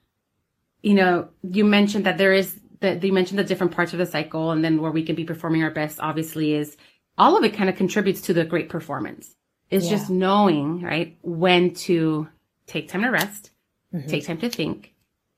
[0.82, 4.06] you know, you mentioned that there is that you mentioned the different parts of the
[4.06, 6.78] cycle and then where we can be performing our best obviously is
[7.18, 9.36] all of it kind of contributes to the great performance.
[9.72, 9.92] It's yeah.
[9.92, 12.28] just knowing, right, when to
[12.68, 13.52] take time to rest,
[13.94, 14.08] mm-hmm.
[14.08, 14.94] take time to think,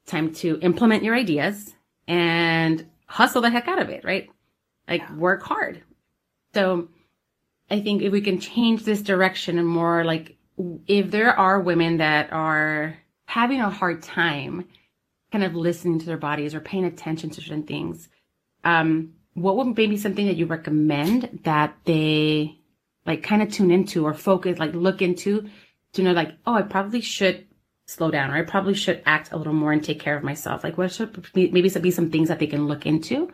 [0.06, 1.74] time to implement your ideas
[2.08, 4.30] and hustle the heck out of it, right?
[4.88, 5.16] Like yeah.
[5.16, 5.84] work hard.
[6.54, 6.90] So
[7.70, 10.38] I think if we can change this direction and more like
[10.88, 14.68] if there are women that are having a hard time
[15.32, 18.08] kind of listening to their bodies or paying attention to certain things,
[18.64, 22.58] um, what would maybe something that you recommend that they
[23.06, 25.50] like kind of tune into or focus, like look into
[25.94, 27.47] to know like, oh, I probably should
[27.88, 30.64] slow down or I probably should act a little more and take care of myself.
[30.64, 33.32] Like what should maybe be some things that they can look into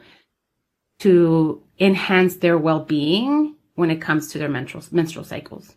[0.99, 5.75] to enhance their well-being when it comes to their menstrual menstrual cycles?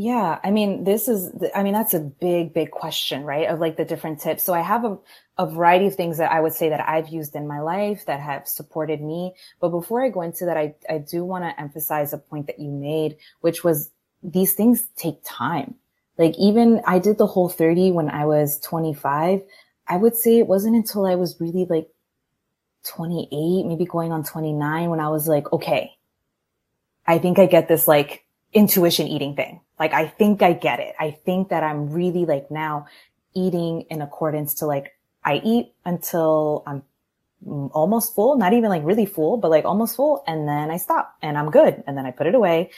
[0.00, 3.48] Yeah, I mean, this is, I mean, that's a big, big question, right?
[3.48, 4.44] Of like the different tips.
[4.44, 4.96] So I have a,
[5.38, 8.20] a variety of things that I would say that I've used in my life that
[8.20, 9.34] have supported me.
[9.60, 12.60] But before I go into that, I, I do want to emphasize a point that
[12.60, 13.90] you made, which was
[14.22, 15.74] these things take time.
[16.18, 19.42] Like even I did the whole 30 when I was 25.
[19.86, 21.88] I would say it wasn't until I was really like
[22.84, 25.92] 28, maybe going on 29 when I was like, okay,
[27.06, 30.94] I think I get this like intuition eating thing like, I think I get it.
[30.98, 32.86] I think that I'm really like now
[33.34, 36.82] eating in accordance to like, I eat until I'm
[37.46, 40.24] mm, almost full, not even like really full, but like almost full.
[40.26, 41.82] And then I stop and I'm good.
[41.86, 42.70] And then I put it away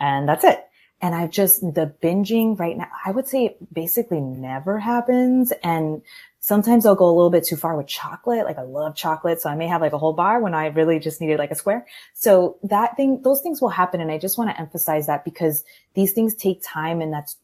[0.00, 0.64] and that's it.
[1.00, 5.52] And I've just, the binging right now, I would say it basically never happens.
[5.62, 6.02] And
[6.40, 8.44] sometimes I'll go a little bit too far with chocolate.
[8.44, 9.40] Like I love chocolate.
[9.40, 11.54] So I may have like a whole bar when I really just needed like a
[11.54, 11.86] square.
[12.14, 14.00] So that thing, those things will happen.
[14.00, 17.36] And I just want to emphasize that because these things take time and that's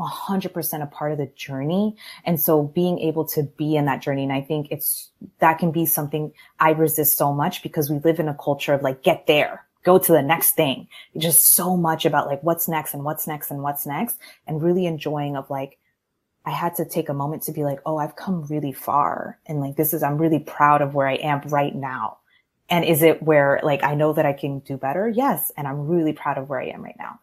[0.00, 1.96] 100% a part of the journey.
[2.24, 4.22] And so being able to be in that journey.
[4.22, 8.18] And I think it's, that can be something I resist so much because we live
[8.20, 10.88] in a culture of like, get there go to the next thing.
[11.16, 14.86] Just so much about like what's next and what's next and what's next and really
[14.86, 15.78] enjoying of like,
[16.44, 19.38] I had to take a moment to be like, oh, I've come really far.
[19.46, 22.18] And like, this is, I'm really proud of where I am right now.
[22.68, 25.08] And is it where like, I know that I can do better?
[25.08, 25.52] Yes.
[25.56, 27.20] And I'm really proud of where I am right now.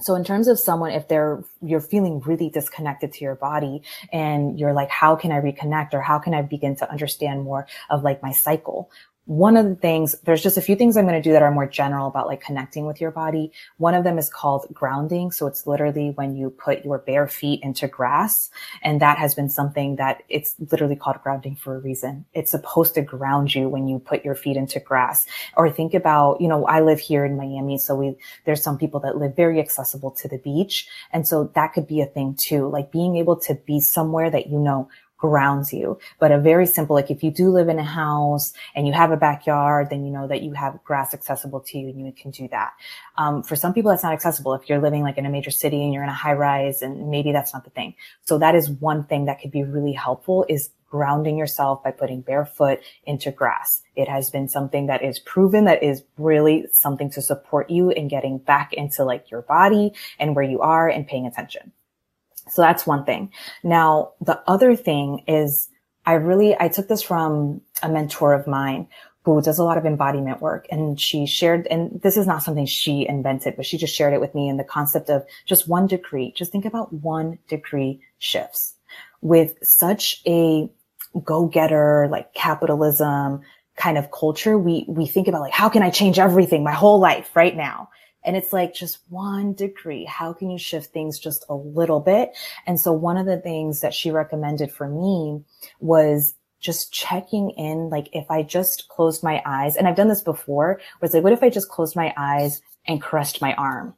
[0.00, 4.58] So in terms of someone, if they're, you're feeling really disconnected to your body and
[4.58, 8.02] you're like, how can I reconnect or how can I begin to understand more of
[8.02, 8.90] like my cycle?
[9.26, 11.50] One of the things, there's just a few things I'm going to do that are
[11.50, 13.50] more general about like connecting with your body.
[13.76, 15.32] One of them is called grounding.
[15.32, 18.50] So it's literally when you put your bare feet into grass.
[18.82, 22.24] And that has been something that it's literally called grounding for a reason.
[22.34, 25.26] It's supposed to ground you when you put your feet into grass.
[25.56, 27.78] Or think about, you know, I live here in Miami.
[27.78, 30.86] So we, there's some people that live very accessible to the beach.
[31.12, 34.46] And so that could be a thing too, like being able to be somewhere that
[34.46, 35.98] you know grounds you.
[36.18, 39.10] But a very simple, like if you do live in a house and you have
[39.10, 42.30] a backyard, then you know that you have grass accessible to you and you can
[42.30, 42.72] do that.
[43.16, 44.54] Um, for some people, that's not accessible.
[44.54, 47.10] If you're living like in a major city and you're in a high rise and
[47.10, 47.94] maybe that's not the thing.
[48.24, 52.20] So that is one thing that could be really helpful is grounding yourself by putting
[52.20, 53.82] barefoot into grass.
[53.96, 58.08] It has been something that is proven that is really something to support you in
[58.08, 61.72] getting back into like your body and where you are and paying attention.
[62.48, 63.32] So that's one thing.
[63.62, 65.68] Now, the other thing is
[66.04, 68.86] I really, I took this from a mentor of mine
[69.24, 72.64] who does a lot of embodiment work and she shared, and this is not something
[72.64, 75.88] she invented, but she just shared it with me in the concept of just one
[75.88, 76.32] degree.
[76.36, 78.74] Just think about one degree shifts
[79.20, 80.70] with such a
[81.24, 83.40] go-getter, like capitalism
[83.76, 84.56] kind of culture.
[84.56, 87.88] We, we think about like, how can I change everything my whole life right now?
[88.26, 90.04] And it's like just one degree.
[90.04, 92.36] How can you shift things just a little bit?
[92.66, 95.44] And so one of the things that she recommended for me
[95.80, 97.88] was just checking in.
[97.88, 101.32] Like if I just closed my eyes and I've done this before, was like, what
[101.32, 103.94] if I just closed my eyes and caressed my arm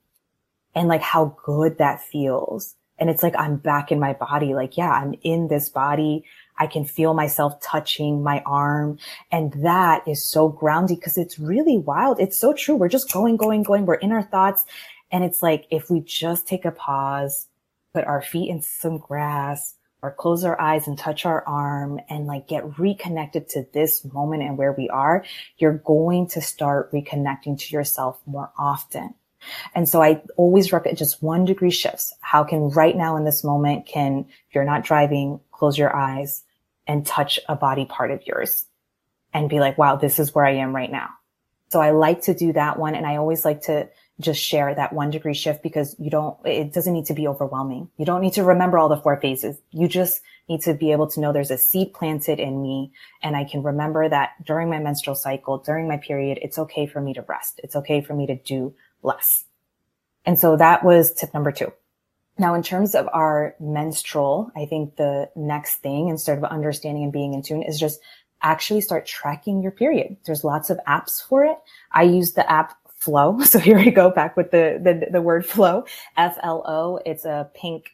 [0.74, 2.74] and like how good that feels?
[2.98, 4.54] And it's like, I'm back in my body.
[4.54, 6.24] Like, yeah, I'm in this body.
[6.58, 8.98] I can feel myself touching my arm.
[9.30, 12.20] And that is so grounding because it's really wild.
[12.20, 12.76] It's so true.
[12.76, 13.86] We're just going, going, going.
[13.86, 14.64] We're in our thoughts.
[15.10, 17.46] And it's like, if we just take a pause,
[17.94, 22.26] put our feet in some grass or close our eyes and touch our arm and
[22.26, 25.24] like get reconnected to this moment and where we are,
[25.58, 29.14] you're going to start reconnecting to yourself more often.
[29.74, 32.12] And so I always recommend just one degree shifts.
[32.20, 36.44] How can right now in this moment can, if you're not driving, close your eyes,
[36.88, 38.66] and touch a body part of yours
[39.32, 41.10] and be like, wow, this is where I am right now.
[41.70, 42.94] So I like to do that one.
[42.94, 43.88] And I always like to
[44.20, 47.90] just share that one degree shift because you don't, it doesn't need to be overwhelming.
[47.98, 49.58] You don't need to remember all the four phases.
[49.70, 52.92] You just need to be able to know there's a seed planted in me.
[53.22, 57.02] And I can remember that during my menstrual cycle, during my period, it's okay for
[57.02, 57.60] me to rest.
[57.62, 59.44] It's okay for me to do less.
[60.24, 61.72] And so that was tip number two.
[62.38, 67.12] Now, in terms of our menstrual, I think the next thing instead of understanding and
[67.12, 68.00] being in tune is just
[68.42, 70.16] actually start tracking your period.
[70.24, 71.58] There's lots of apps for it.
[71.92, 73.38] I use the app Flo.
[73.44, 75.84] So here we go back with the, the, the word flow,
[76.16, 77.00] F-L-O.
[77.06, 77.90] It's a pink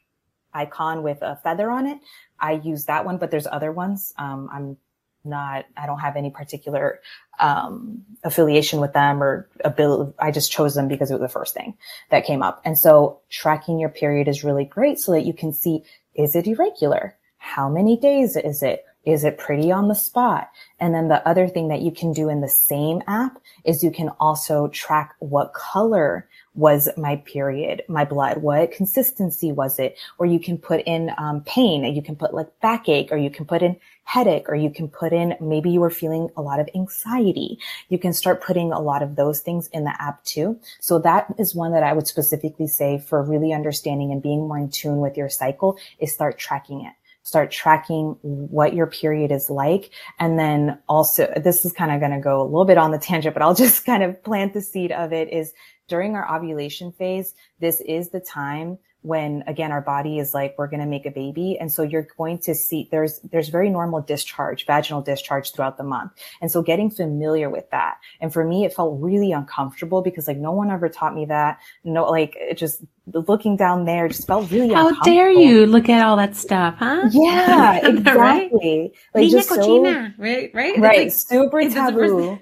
[0.52, 1.98] icon with a feather on it.
[2.40, 4.14] I use that one, but there's other ones.
[4.18, 4.76] Um, I'm
[5.24, 7.00] not, I don't have any particular,
[7.38, 10.12] um, affiliation with them or ability.
[10.18, 11.76] I just chose them because it was the first thing
[12.10, 12.60] that came up.
[12.64, 15.82] And so tracking your period is really great so that you can see,
[16.14, 17.16] is it irregular?
[17.38, 18.84] How many days is it?
[19.04, 20.48] Is it pretty on the spot?
[20.80, 23.90] And then the other thing that you can do in the same app is you
[23.90, 29.98] can also track what color was my period, my blood, what consistency was it?
[30.18, 33.44] Or you can put in um, pain, you can put like backache, or you can
[33.44, 36.68] put in headache, or you can put in maybe you were feeling a lot of
[36.74, 37.58] anxiety.
[37.88, 40.58] You can start putting a lot of those things in the app too.
[40.80, 44.58] So that is one that I would specifically say for really understanding and being more
[44.58, 46.92] in tune with your cycle is start tracking it
[47.24, 49.90] start tracking what your period is like.
[50.18, 52.98] And then also, this is kind of going to go a little bit on the
[52.98, 55.52] tangent, but I'll just kind of plant the seed of it is
[55.88, 60.66] during our ovulation phase, this is the time when again our body is like we're
[60.66, 61.58] going to make a baby.
[61.60, 65.84] And so you're going to see there's there's very normal discharge vaginal discharge throughout the
[65.84, 66.12] month.
[66.40, 67.98] And so getting familiar with that.
[68.22, 71.60] And for me it felt really uncomfortable because like no one ever taught me that.
[71.84, 76.02] No like it just looking down there just felt really how dare you look at
[76.02, 77.06] all that stuff huh?
[77.12, 79.22] Yeah exactly right?
[79.22, 80.50] like just so, right right?
[80.54, 82.38] Right like, super taboo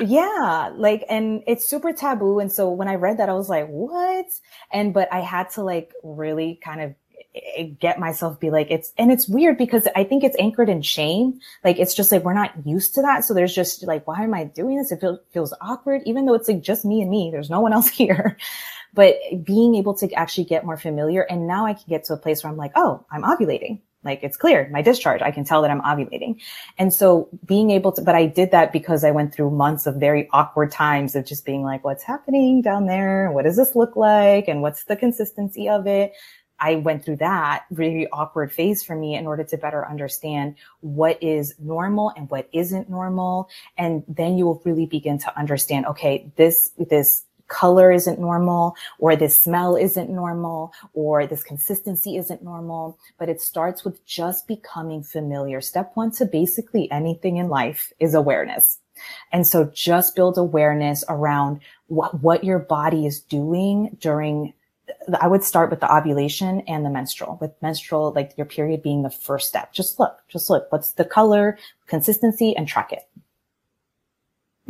[0.00, 3.66] yeah like and it's super taboo and so when i read that i was like
[3.68, 4.26] what?
[4.72, 6.94] And but i had to like really kind of
[7.34, 10.82] eh, get myself be like it's and it's weird because i think it's anchored in
[10.82, 14.22] shame like it's just like we're not used to that so there's just like why
[14.22, 14.92] am i doing this?
[14.92, 17.72] It feels, feels awkward even though it's like just me and me there's no one
[17.78, 18.36] else here.
[18.92, 22.16] But being able to actually get more familiar and now i can get to a
[22.16, 25.22] place where i'm like oh i'm ovulating like it's clear my discharge.
[25.22, 26.40] I can tell that I'm ovulating.
[26.78, 29.96] And so being able to, but I did that because I went through months of
[29.96, 33.30] very awkward times of just being like, what's happening down there?
[33.30, 34.48] What does this look like?
[34.48, 36.12] And what's the consistency of it?
[36.60, 41.22] I went through that really awkward phase for me in order to better understand what
[41.22, 43.48] is normal and what isn't normal.
[43.78, 49.14] And then you will really begin to understand, okay, this, this color isn't normal or
[49.14, 55.02] this smell isn't normal or this consistency isn't normal, but it starts with just becoming
[55.02, 55.60] familiar.
[55.60, 58.78] Step one to basically anything in life is awareness.
[59.32, 64.54] And so just build awareness around what, what your body is doing during
[65.20, 69.02] I would start with the ovulation and the menstrual, with menstrual, like your period being
[69.02, 69.72] the first step.
[69.72, 70.66] Just look, just look.
[70.70, 73.08] What's the color, consistency, and track it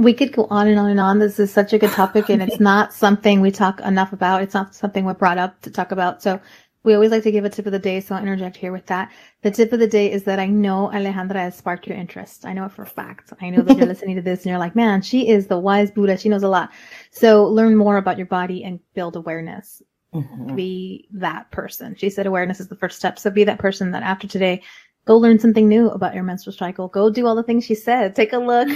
[0.01, 1.19] we could go on and on and on.
[1.19, 4.43] This is such a good topic and it's not something we talk enough about.
[4.43, 6.23] It's not something we're brought up to talk about.
[6.23, 6.41] So
[6.83, 8.01] we always like to give a tip of the day.
[8.01, 9.13] So I'll interject here with that.
[9.43, 12.47] The tip of the day is that I know Alejandra has sparked your interest.
[12.47, 13.35] I know it for a fact.
[13.43, 15.91] I know that you're listening to this and you're like, man, she is the wise
[15.91, 16.17] Buddha.
[16.17, 16.71] She knows a lot.
[17.11, 19.83] So learn more about your body and build awareness.
[20.15, 20.57] Mm-hmm.
[20.57, 21.95] Be that person.
[21.95, 23.19] She said awareness is the first step.
[23.19, 24.63] So be that person that after today,
[25.11, 26.87] Go learn something new about your menstrual cycle.
[26.87, 28.15] Go do all the things she said.
[28.15, 28.69] Take a look,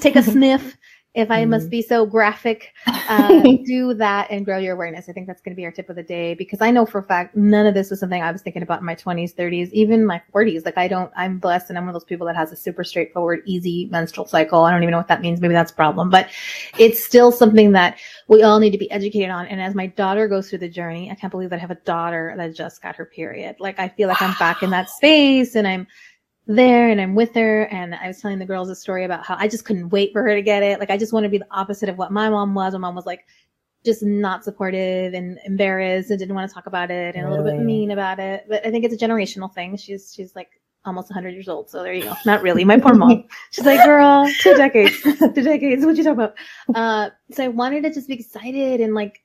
[0.00, 0.78] take a sniff,
[1.14, 1.70] if I mm must mm-hmm.
[1.70, 5.10] be so graphic, uh, do that and grow your awareness.
[5.10, 7.00] I think that's going to be our tip of the day because I know for
[7.00, 9.70] a fact none of this was something I was thinking about in my 20s, 30s,
[9.72, 10.64] even my 40s.
[10.64, 12.82] Like I don't, I'm blessed and I'm one of those people that has a super
[12.82, 14.64] straightforward, easy menstrual cycle.
[14.64, 15.42] I don't even know what that means.
[15.42, 16.30] Maybe that's a problem, but
[16.78, 17.98] it's still something that
[18.28, 19.46] we all need to be educated on.
[19.46, 21.80] And as my daughter goes through the journey, I can't believe that I have a
[21.84, 23.56] daughter that just got her period.
[23.58, 25.86] Like I feel like I'm back in that space and I'm,
[26.46, 27.64] there and I'm with her.
[27.66, 30.22] And I was telling the girls a story about how I just couldn't wait for
[30.22, 30.80] her to get it.
[30.80, 32.72] Like I just want to be the opposite of what my mom was.
[32.72, 33.26] My mom was like
[33.84, 37.38] just not supportive and embarrassed and didn't want to talk about it and really?
[37.38, 38.44] a little bit mean about it.
[38.48, 39.76] But I think it's a generational thing.
[39.76, 40.50] She's she's like
[40.84, 41.70] almost 100 years old.
[41.70, 42.14] So there you go.
[42.26, 42.64] Not really.
[42.64, 43.24] My poor mom.
[43.50, 45.86] She's like, girl, two decades, two decades.
[45.86, 46.34] What you talking about?
[46.74, 49.20] Uh, so I wanted to just be excited and like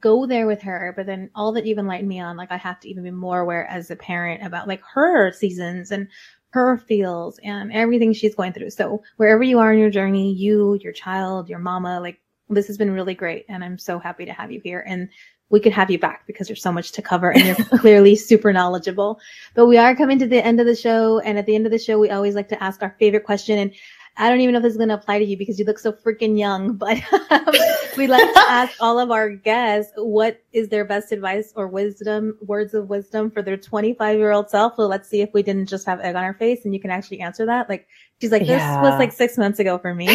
[0.00, 0.92] go there with her.
[0.96, 3.40] But then all that you've enlightened me on, like I have to even be more
[3.40, 6.08] aware as a parent about like her seasons and
[6.50, 8.70] her feels and everything she's going through.
[8.70, 12.76] So wherever you are in your journey, you, your child, your mama, like this has
[12.76, 13.46] been really great.
[13.48, 14.84] And I'm so happy to have you here.
[14.86, 15.08] And
[15.48, 18.52] we could have you back because there's so much to cover and you're clearly super
[18.52, 19.20] knowledgeable.
[19.54, 21.18] But we are coming to the end of the show.
[21.20, 23.58] And at the end of the show, we always like to ask our favorite question.
[23.58, 23.72] And
[24.16, 25.78] I don't even know if this is going to apply to you because you look
[25.78, 27.00] so freaking young, but
[27.30, 27.46] um,
[27.96, 32.36] we like to ask all of our guests what is their best advice or wisdom,
[32.42, 34.74] words of wisdom for their 25 year old self.
[34.76, 36.90] So let's see if we didn't just have egg on our face and you can
[36.90, 37.68] actually answer that.
[37.68, 37.86] Like
[38.20, 38.82] she's like, this yeah.
[38.82, 40.08] was like six months ago for me.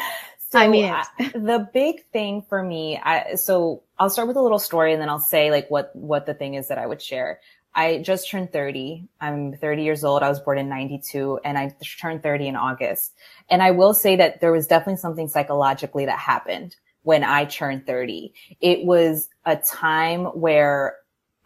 [0.50, 4.60] So, I mean, the big thing for me, I, so I'll start with a little
[4.60, 7.40] story and then I'll say like what, what the thing is that I would share.
[7.76, 9.06] I just turned 30.
[9.20, 10.22] I'm 30 years old.
[10.22, 13.12] I was born in 92 and I turned 30 in August.
[13.50, 17.86] And I will say that there was definitely something psychologically that happened when I turned
[17.86, 18.32] 30.
[18.62, 20.96] It was a time where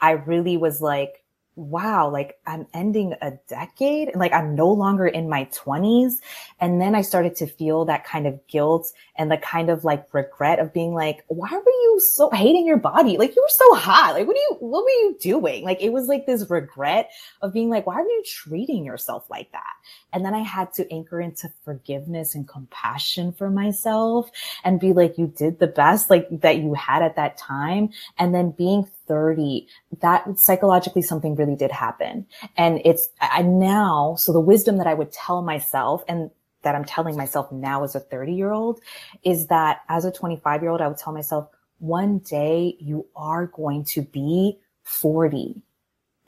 [0.00, 1.19] I really was like,
[1.60, 6.20] wow, like I'm ending a decade and like I'm no longer in my twenties.
[6.58, 10.06] And then I started to feel that kind of guilt and the kind of like
[10.14, 13.18] regret of being like, why were you so hating your body?
[13.18, 14.14] Like you were so hot.
[14.14, 15.64] Like what are you, what were you doing?
[15.64, 17.10] Like it was like this regret
[17.42, 19.74] of being like, why were you treating yourself like that?
[20.12, 24.30] And then I had to anchor into forgiveness and compassion for myself
[24.64, 27.90] and be like, you did the best like that you had at that time.
[28.18, 29.66] And then being 30,
[30.02, 32.24] that psychologically something really did happen.
[32.56, 36.30] And it's I now, so the wisdom that I would tell myself and
[36.62, 38.80] that I'm telling myself now as a 30 year old
[39.24, 41.48] is that as a 25 year old, I would tell myself
[41.80, 45.60] one day you are going to be 40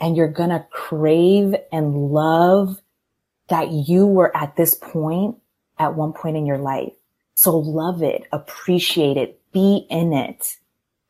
[0.01, 2.83] and you're going to crave and love
[3.49, 5.37] that you were at this point
[5.79, 6.95] at one point in your life.
[7.35, 10.57] So love it, appreciate it, be in it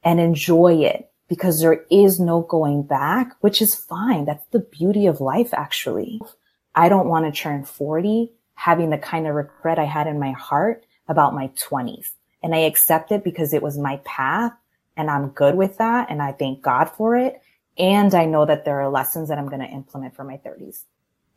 [0.05, 4.27] and enjoy it because there is no going back, which is fine.
[4.27, 6.21] That's the beauty of life, actually.
[6.75, 10.33] I don't want to turn 40 having the kind of regret I had in my
[10.33, 12.11] heart about my 20s.
[12.43, 14.53] And I accept it because it was my path
[14.95, 16.11] and I'm good with that.
[16.11, 17.41] And I thank God for it.
[17.79, 20.85] And I know that there are lessons that I'm going to implement for my 30s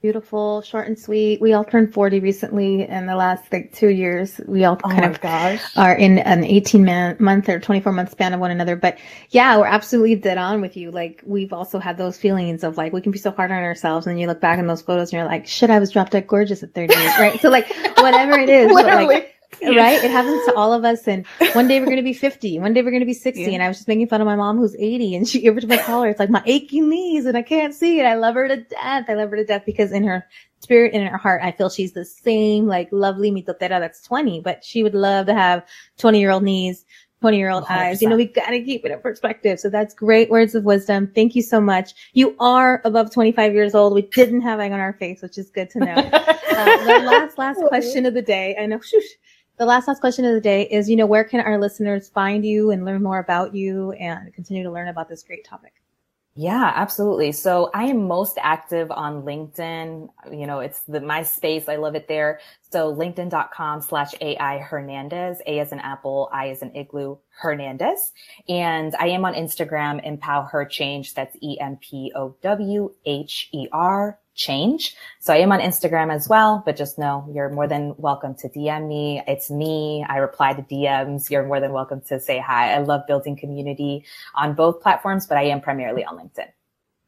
[0.05, 1.41] beautiful, short and sweet.
[1.41, 4.39] We all turned 40 recently in the last like two years.
[4.45, 5.63] We all oh kind of gosh.
[5.75, 8.75] are in an 18 man, month or 24 month span of one another.
[8.75, 8.99] But
[9.31, 10.91] yeah, we're absolutely dead on with you.
[10.91, 14.05] Like we've also had those feelings of like, we can be so hard on ourselves.
[14.05, 16.11] And then you look back in those photos and you're like, shit, I was drop
[16.11, 17.41] dead gorgeous at 30 right?
[17.41, 20.03] So like whatever it is, but like, right?
[20.03, 21.07] It happens to all of us.
[21.07, 22.59] And one day we're going to be 50.
[22.59, 23.41] One day we're going to be 60.
[23.41, 23.49] Yeah.
[23.49, 25.71] And I was just making fun of my mom who's 80 and she, every time
[25.71, 28.05] I call her, it's like my aching knees and I can't see it.
[28.05, 29.05] I love her to death.
[29.07, 30.25] I love her to death because in her
[30.59, 34.41] spirit and in her heart, I feel she's the same like lovely mitotera that's 20,
[34.41, 35.65] but she would love to have
[35.97, 36.85] 20 year old knees,
[37.21, 38.01] 20 year old eyes.
[38.01, 39.59] You know, we got to keep it in perspective.
[39.59, 41.11] So that's great words of wisdom.
[41.15, 41.93] Thank you so much.
[42.13, 43.93] You are above 25 years old.
[43.93, 45.93] We didn't have egg on our face, which is good to know.
[45.95, 48.55] uh, the last, last question of the day.
[48.59, 49.03] I know, shoosh,
[49.57, 52.45] the last, last question of the day is, you know, where can our listeners find
[52.45, 55.73] you and learn more about you and continue to learn about this great topic?
[56.37, 57.31] Yeah, absolutely.
[57.31, 60.09] So I am most active on LinkedIn.
[60.33, 61.69] You know, it's the my space.
[61.69, 62.41] I love it there.
[62.71, 68.11] So linkedin.com slash AI Hernandez, A as an apple, I as an igloo, Hernandez.
[68.49, 71.13] And I am on Instagram, Empower Her Change.
[71.13, 72.09] That's E-M-P-O-W-H-E-R
[74.35, 74.95] change.
[75.19, 78.49] So I am on Instagram as well, but just know you're more than welcome to
[78.49, 79.23] DM me.
[79.27, 80.05] It's me.
[80.07, 81.29] I reply to DMs.
[81.29, 82.73] You're more than welcome to say hi.
[82.73, 84.05] I love building community
[84.35, 86.49] on both platforms, but I am primarily on LinkedIn.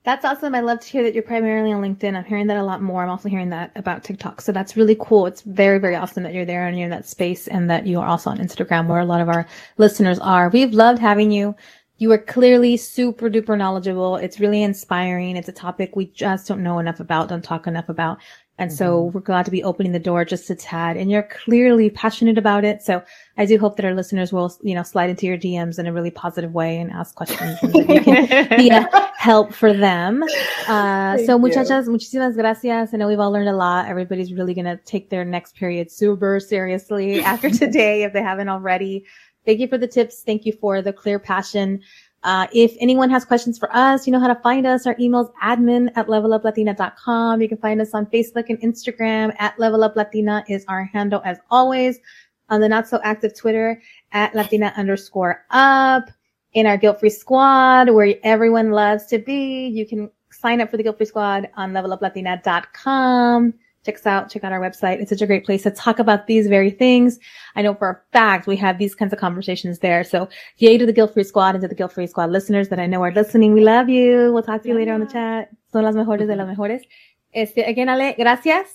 [0.08, 0.56] That's awesome.
[0.56, 2.16] I love to hear that you're primarily on LinkedIn.
[2.16, 3.04] I'm hearing that a lot more.
[3.04, 4.40] I'm also hearing that about TikTok.
[4.40, 5.26] So that's really cool.
[5.26, 8.00] It's very, very awesome that you're there and you're in that space and that you
[8.00, 10.48] are also on Instagram where a lot of our listeners are.
[10.48, 11.58] We've loved having you.
[12.00, 14.18] You are clearly super duper knowledgeable.
[14.18, 15.36] It's really inspiring.
[15.36, 18.20] It's a topic we just don't know enough about, don't talk enough about.
[18.60, 18.78] And mm-hmm.
[18.78, 20.98] so we're glad to be opening the door just a tad.
[20.98, 22.82] And you're clearly passionate about it.
[22.82, 23.04] So
[23.38, 25.94] I do hope that our listeners will, you know, slide into your DMs in a
[25.94, 30.24] really positive way and ask questions and that you can be a help for them.
[30.68, 32.94] Uh, so muchachas, muchísimas gracias.
[32.94, 33.88] I know we've all learned a lot.
[33.88, 38.50] Everybody's really going to take their next period super seriously after today if they haven't
[38.50, 39.06] already.
[39.48, 40.24] Thank you for the tips.
[40.24, 41.82] Thank you for the clear passion.
[42.24, 44.86] Uh, if anyone has questions for us, you know how to find us.
[44.86, 47.42] Our email is admin at leveluplatina.com.
[47.42, 52.00] You can find us on Facebook and Instagram at leveluplatina is our handle as always.
[52.50, 53.82] On the not so active Twitter
[54.12, 56.12] at latina underscore up.
[56.52, 59.68] In our guilt free squad where everyone loves to be.
[59.68, 63.54] You can sign up for the guilt free squad on leveluplatina.com
[63.88, 65.02] check us out, check out our website.
[65.02, 67.18] It's such a great place to talk about these very things.
[67.56, 70.04] I know for a fact we have these kinds of conversations there.
[70.04, 72.80] So yay to the Guilt Free Squad and to the Guilt Free Squad listeners that
[72.80, 73.54] I know are listening.
[73.54, 74.32] We love you.
[74.34, 74.80] We'll talk to you yeah.
[74.82, 75.50] later on the chat.
[75.72, 76.84] Son las mejores de las mejores.
[77.34, 78.68] Este, again, Ale, gracias.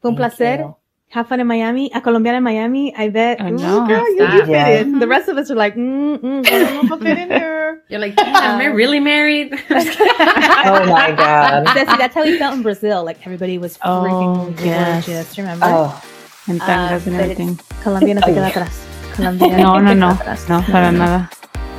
[0.00, 0.58] Fue un Thank placer.
[0.60, 0.77] You.
[1.10, 1.90] Have fun in Miami.
[1.94, 2.94] A Colombiana in Miami.
[2.94, 3.40] I bet.
[3.40, 3.82] I know.
[3.82, 4.80] Ooh, girl, you, you fit yeah.
[4.80, 4.98] in.
[4.98, 7.30] The rest of us are like, mm, mm, I don't know if I fit in
[7.30, 7.82] here.
[7.88, 9.52] You're like, am I really married?
[9.70, 11.66] oh my God.
[11.68, 13.04] That's, that's how we felt in Brazil.
[13.04, 15.06] Like everybody was oh, freaking yes.
[15.06, 15.38] gorgeous.
[15.38, 15.64] Remember?
[15.66, 16.04] Oh.
[16.46, 17.58] And tangas uh, and everything.
[17.82, 18.84] Colombia no se queda atrás.
[19.16, 20.12] Colombia no, no, no.
[20.48, 21.30] No, para nada.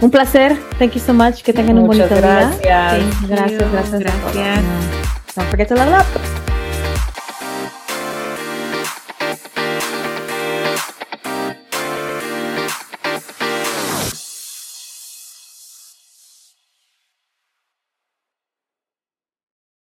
[0.01, 0.55] Un placer.
[0.79, 1.43] Thank you so much.
[1.43, 2.61] Que tengan Muchas un bonito gracias.
[2.61, 2.97] día.
[2.97, 3.99] Sí, gracias, gracias.
[3.99, 4.63] Gracias.
[5.35, 6.48] Don't forget to level up.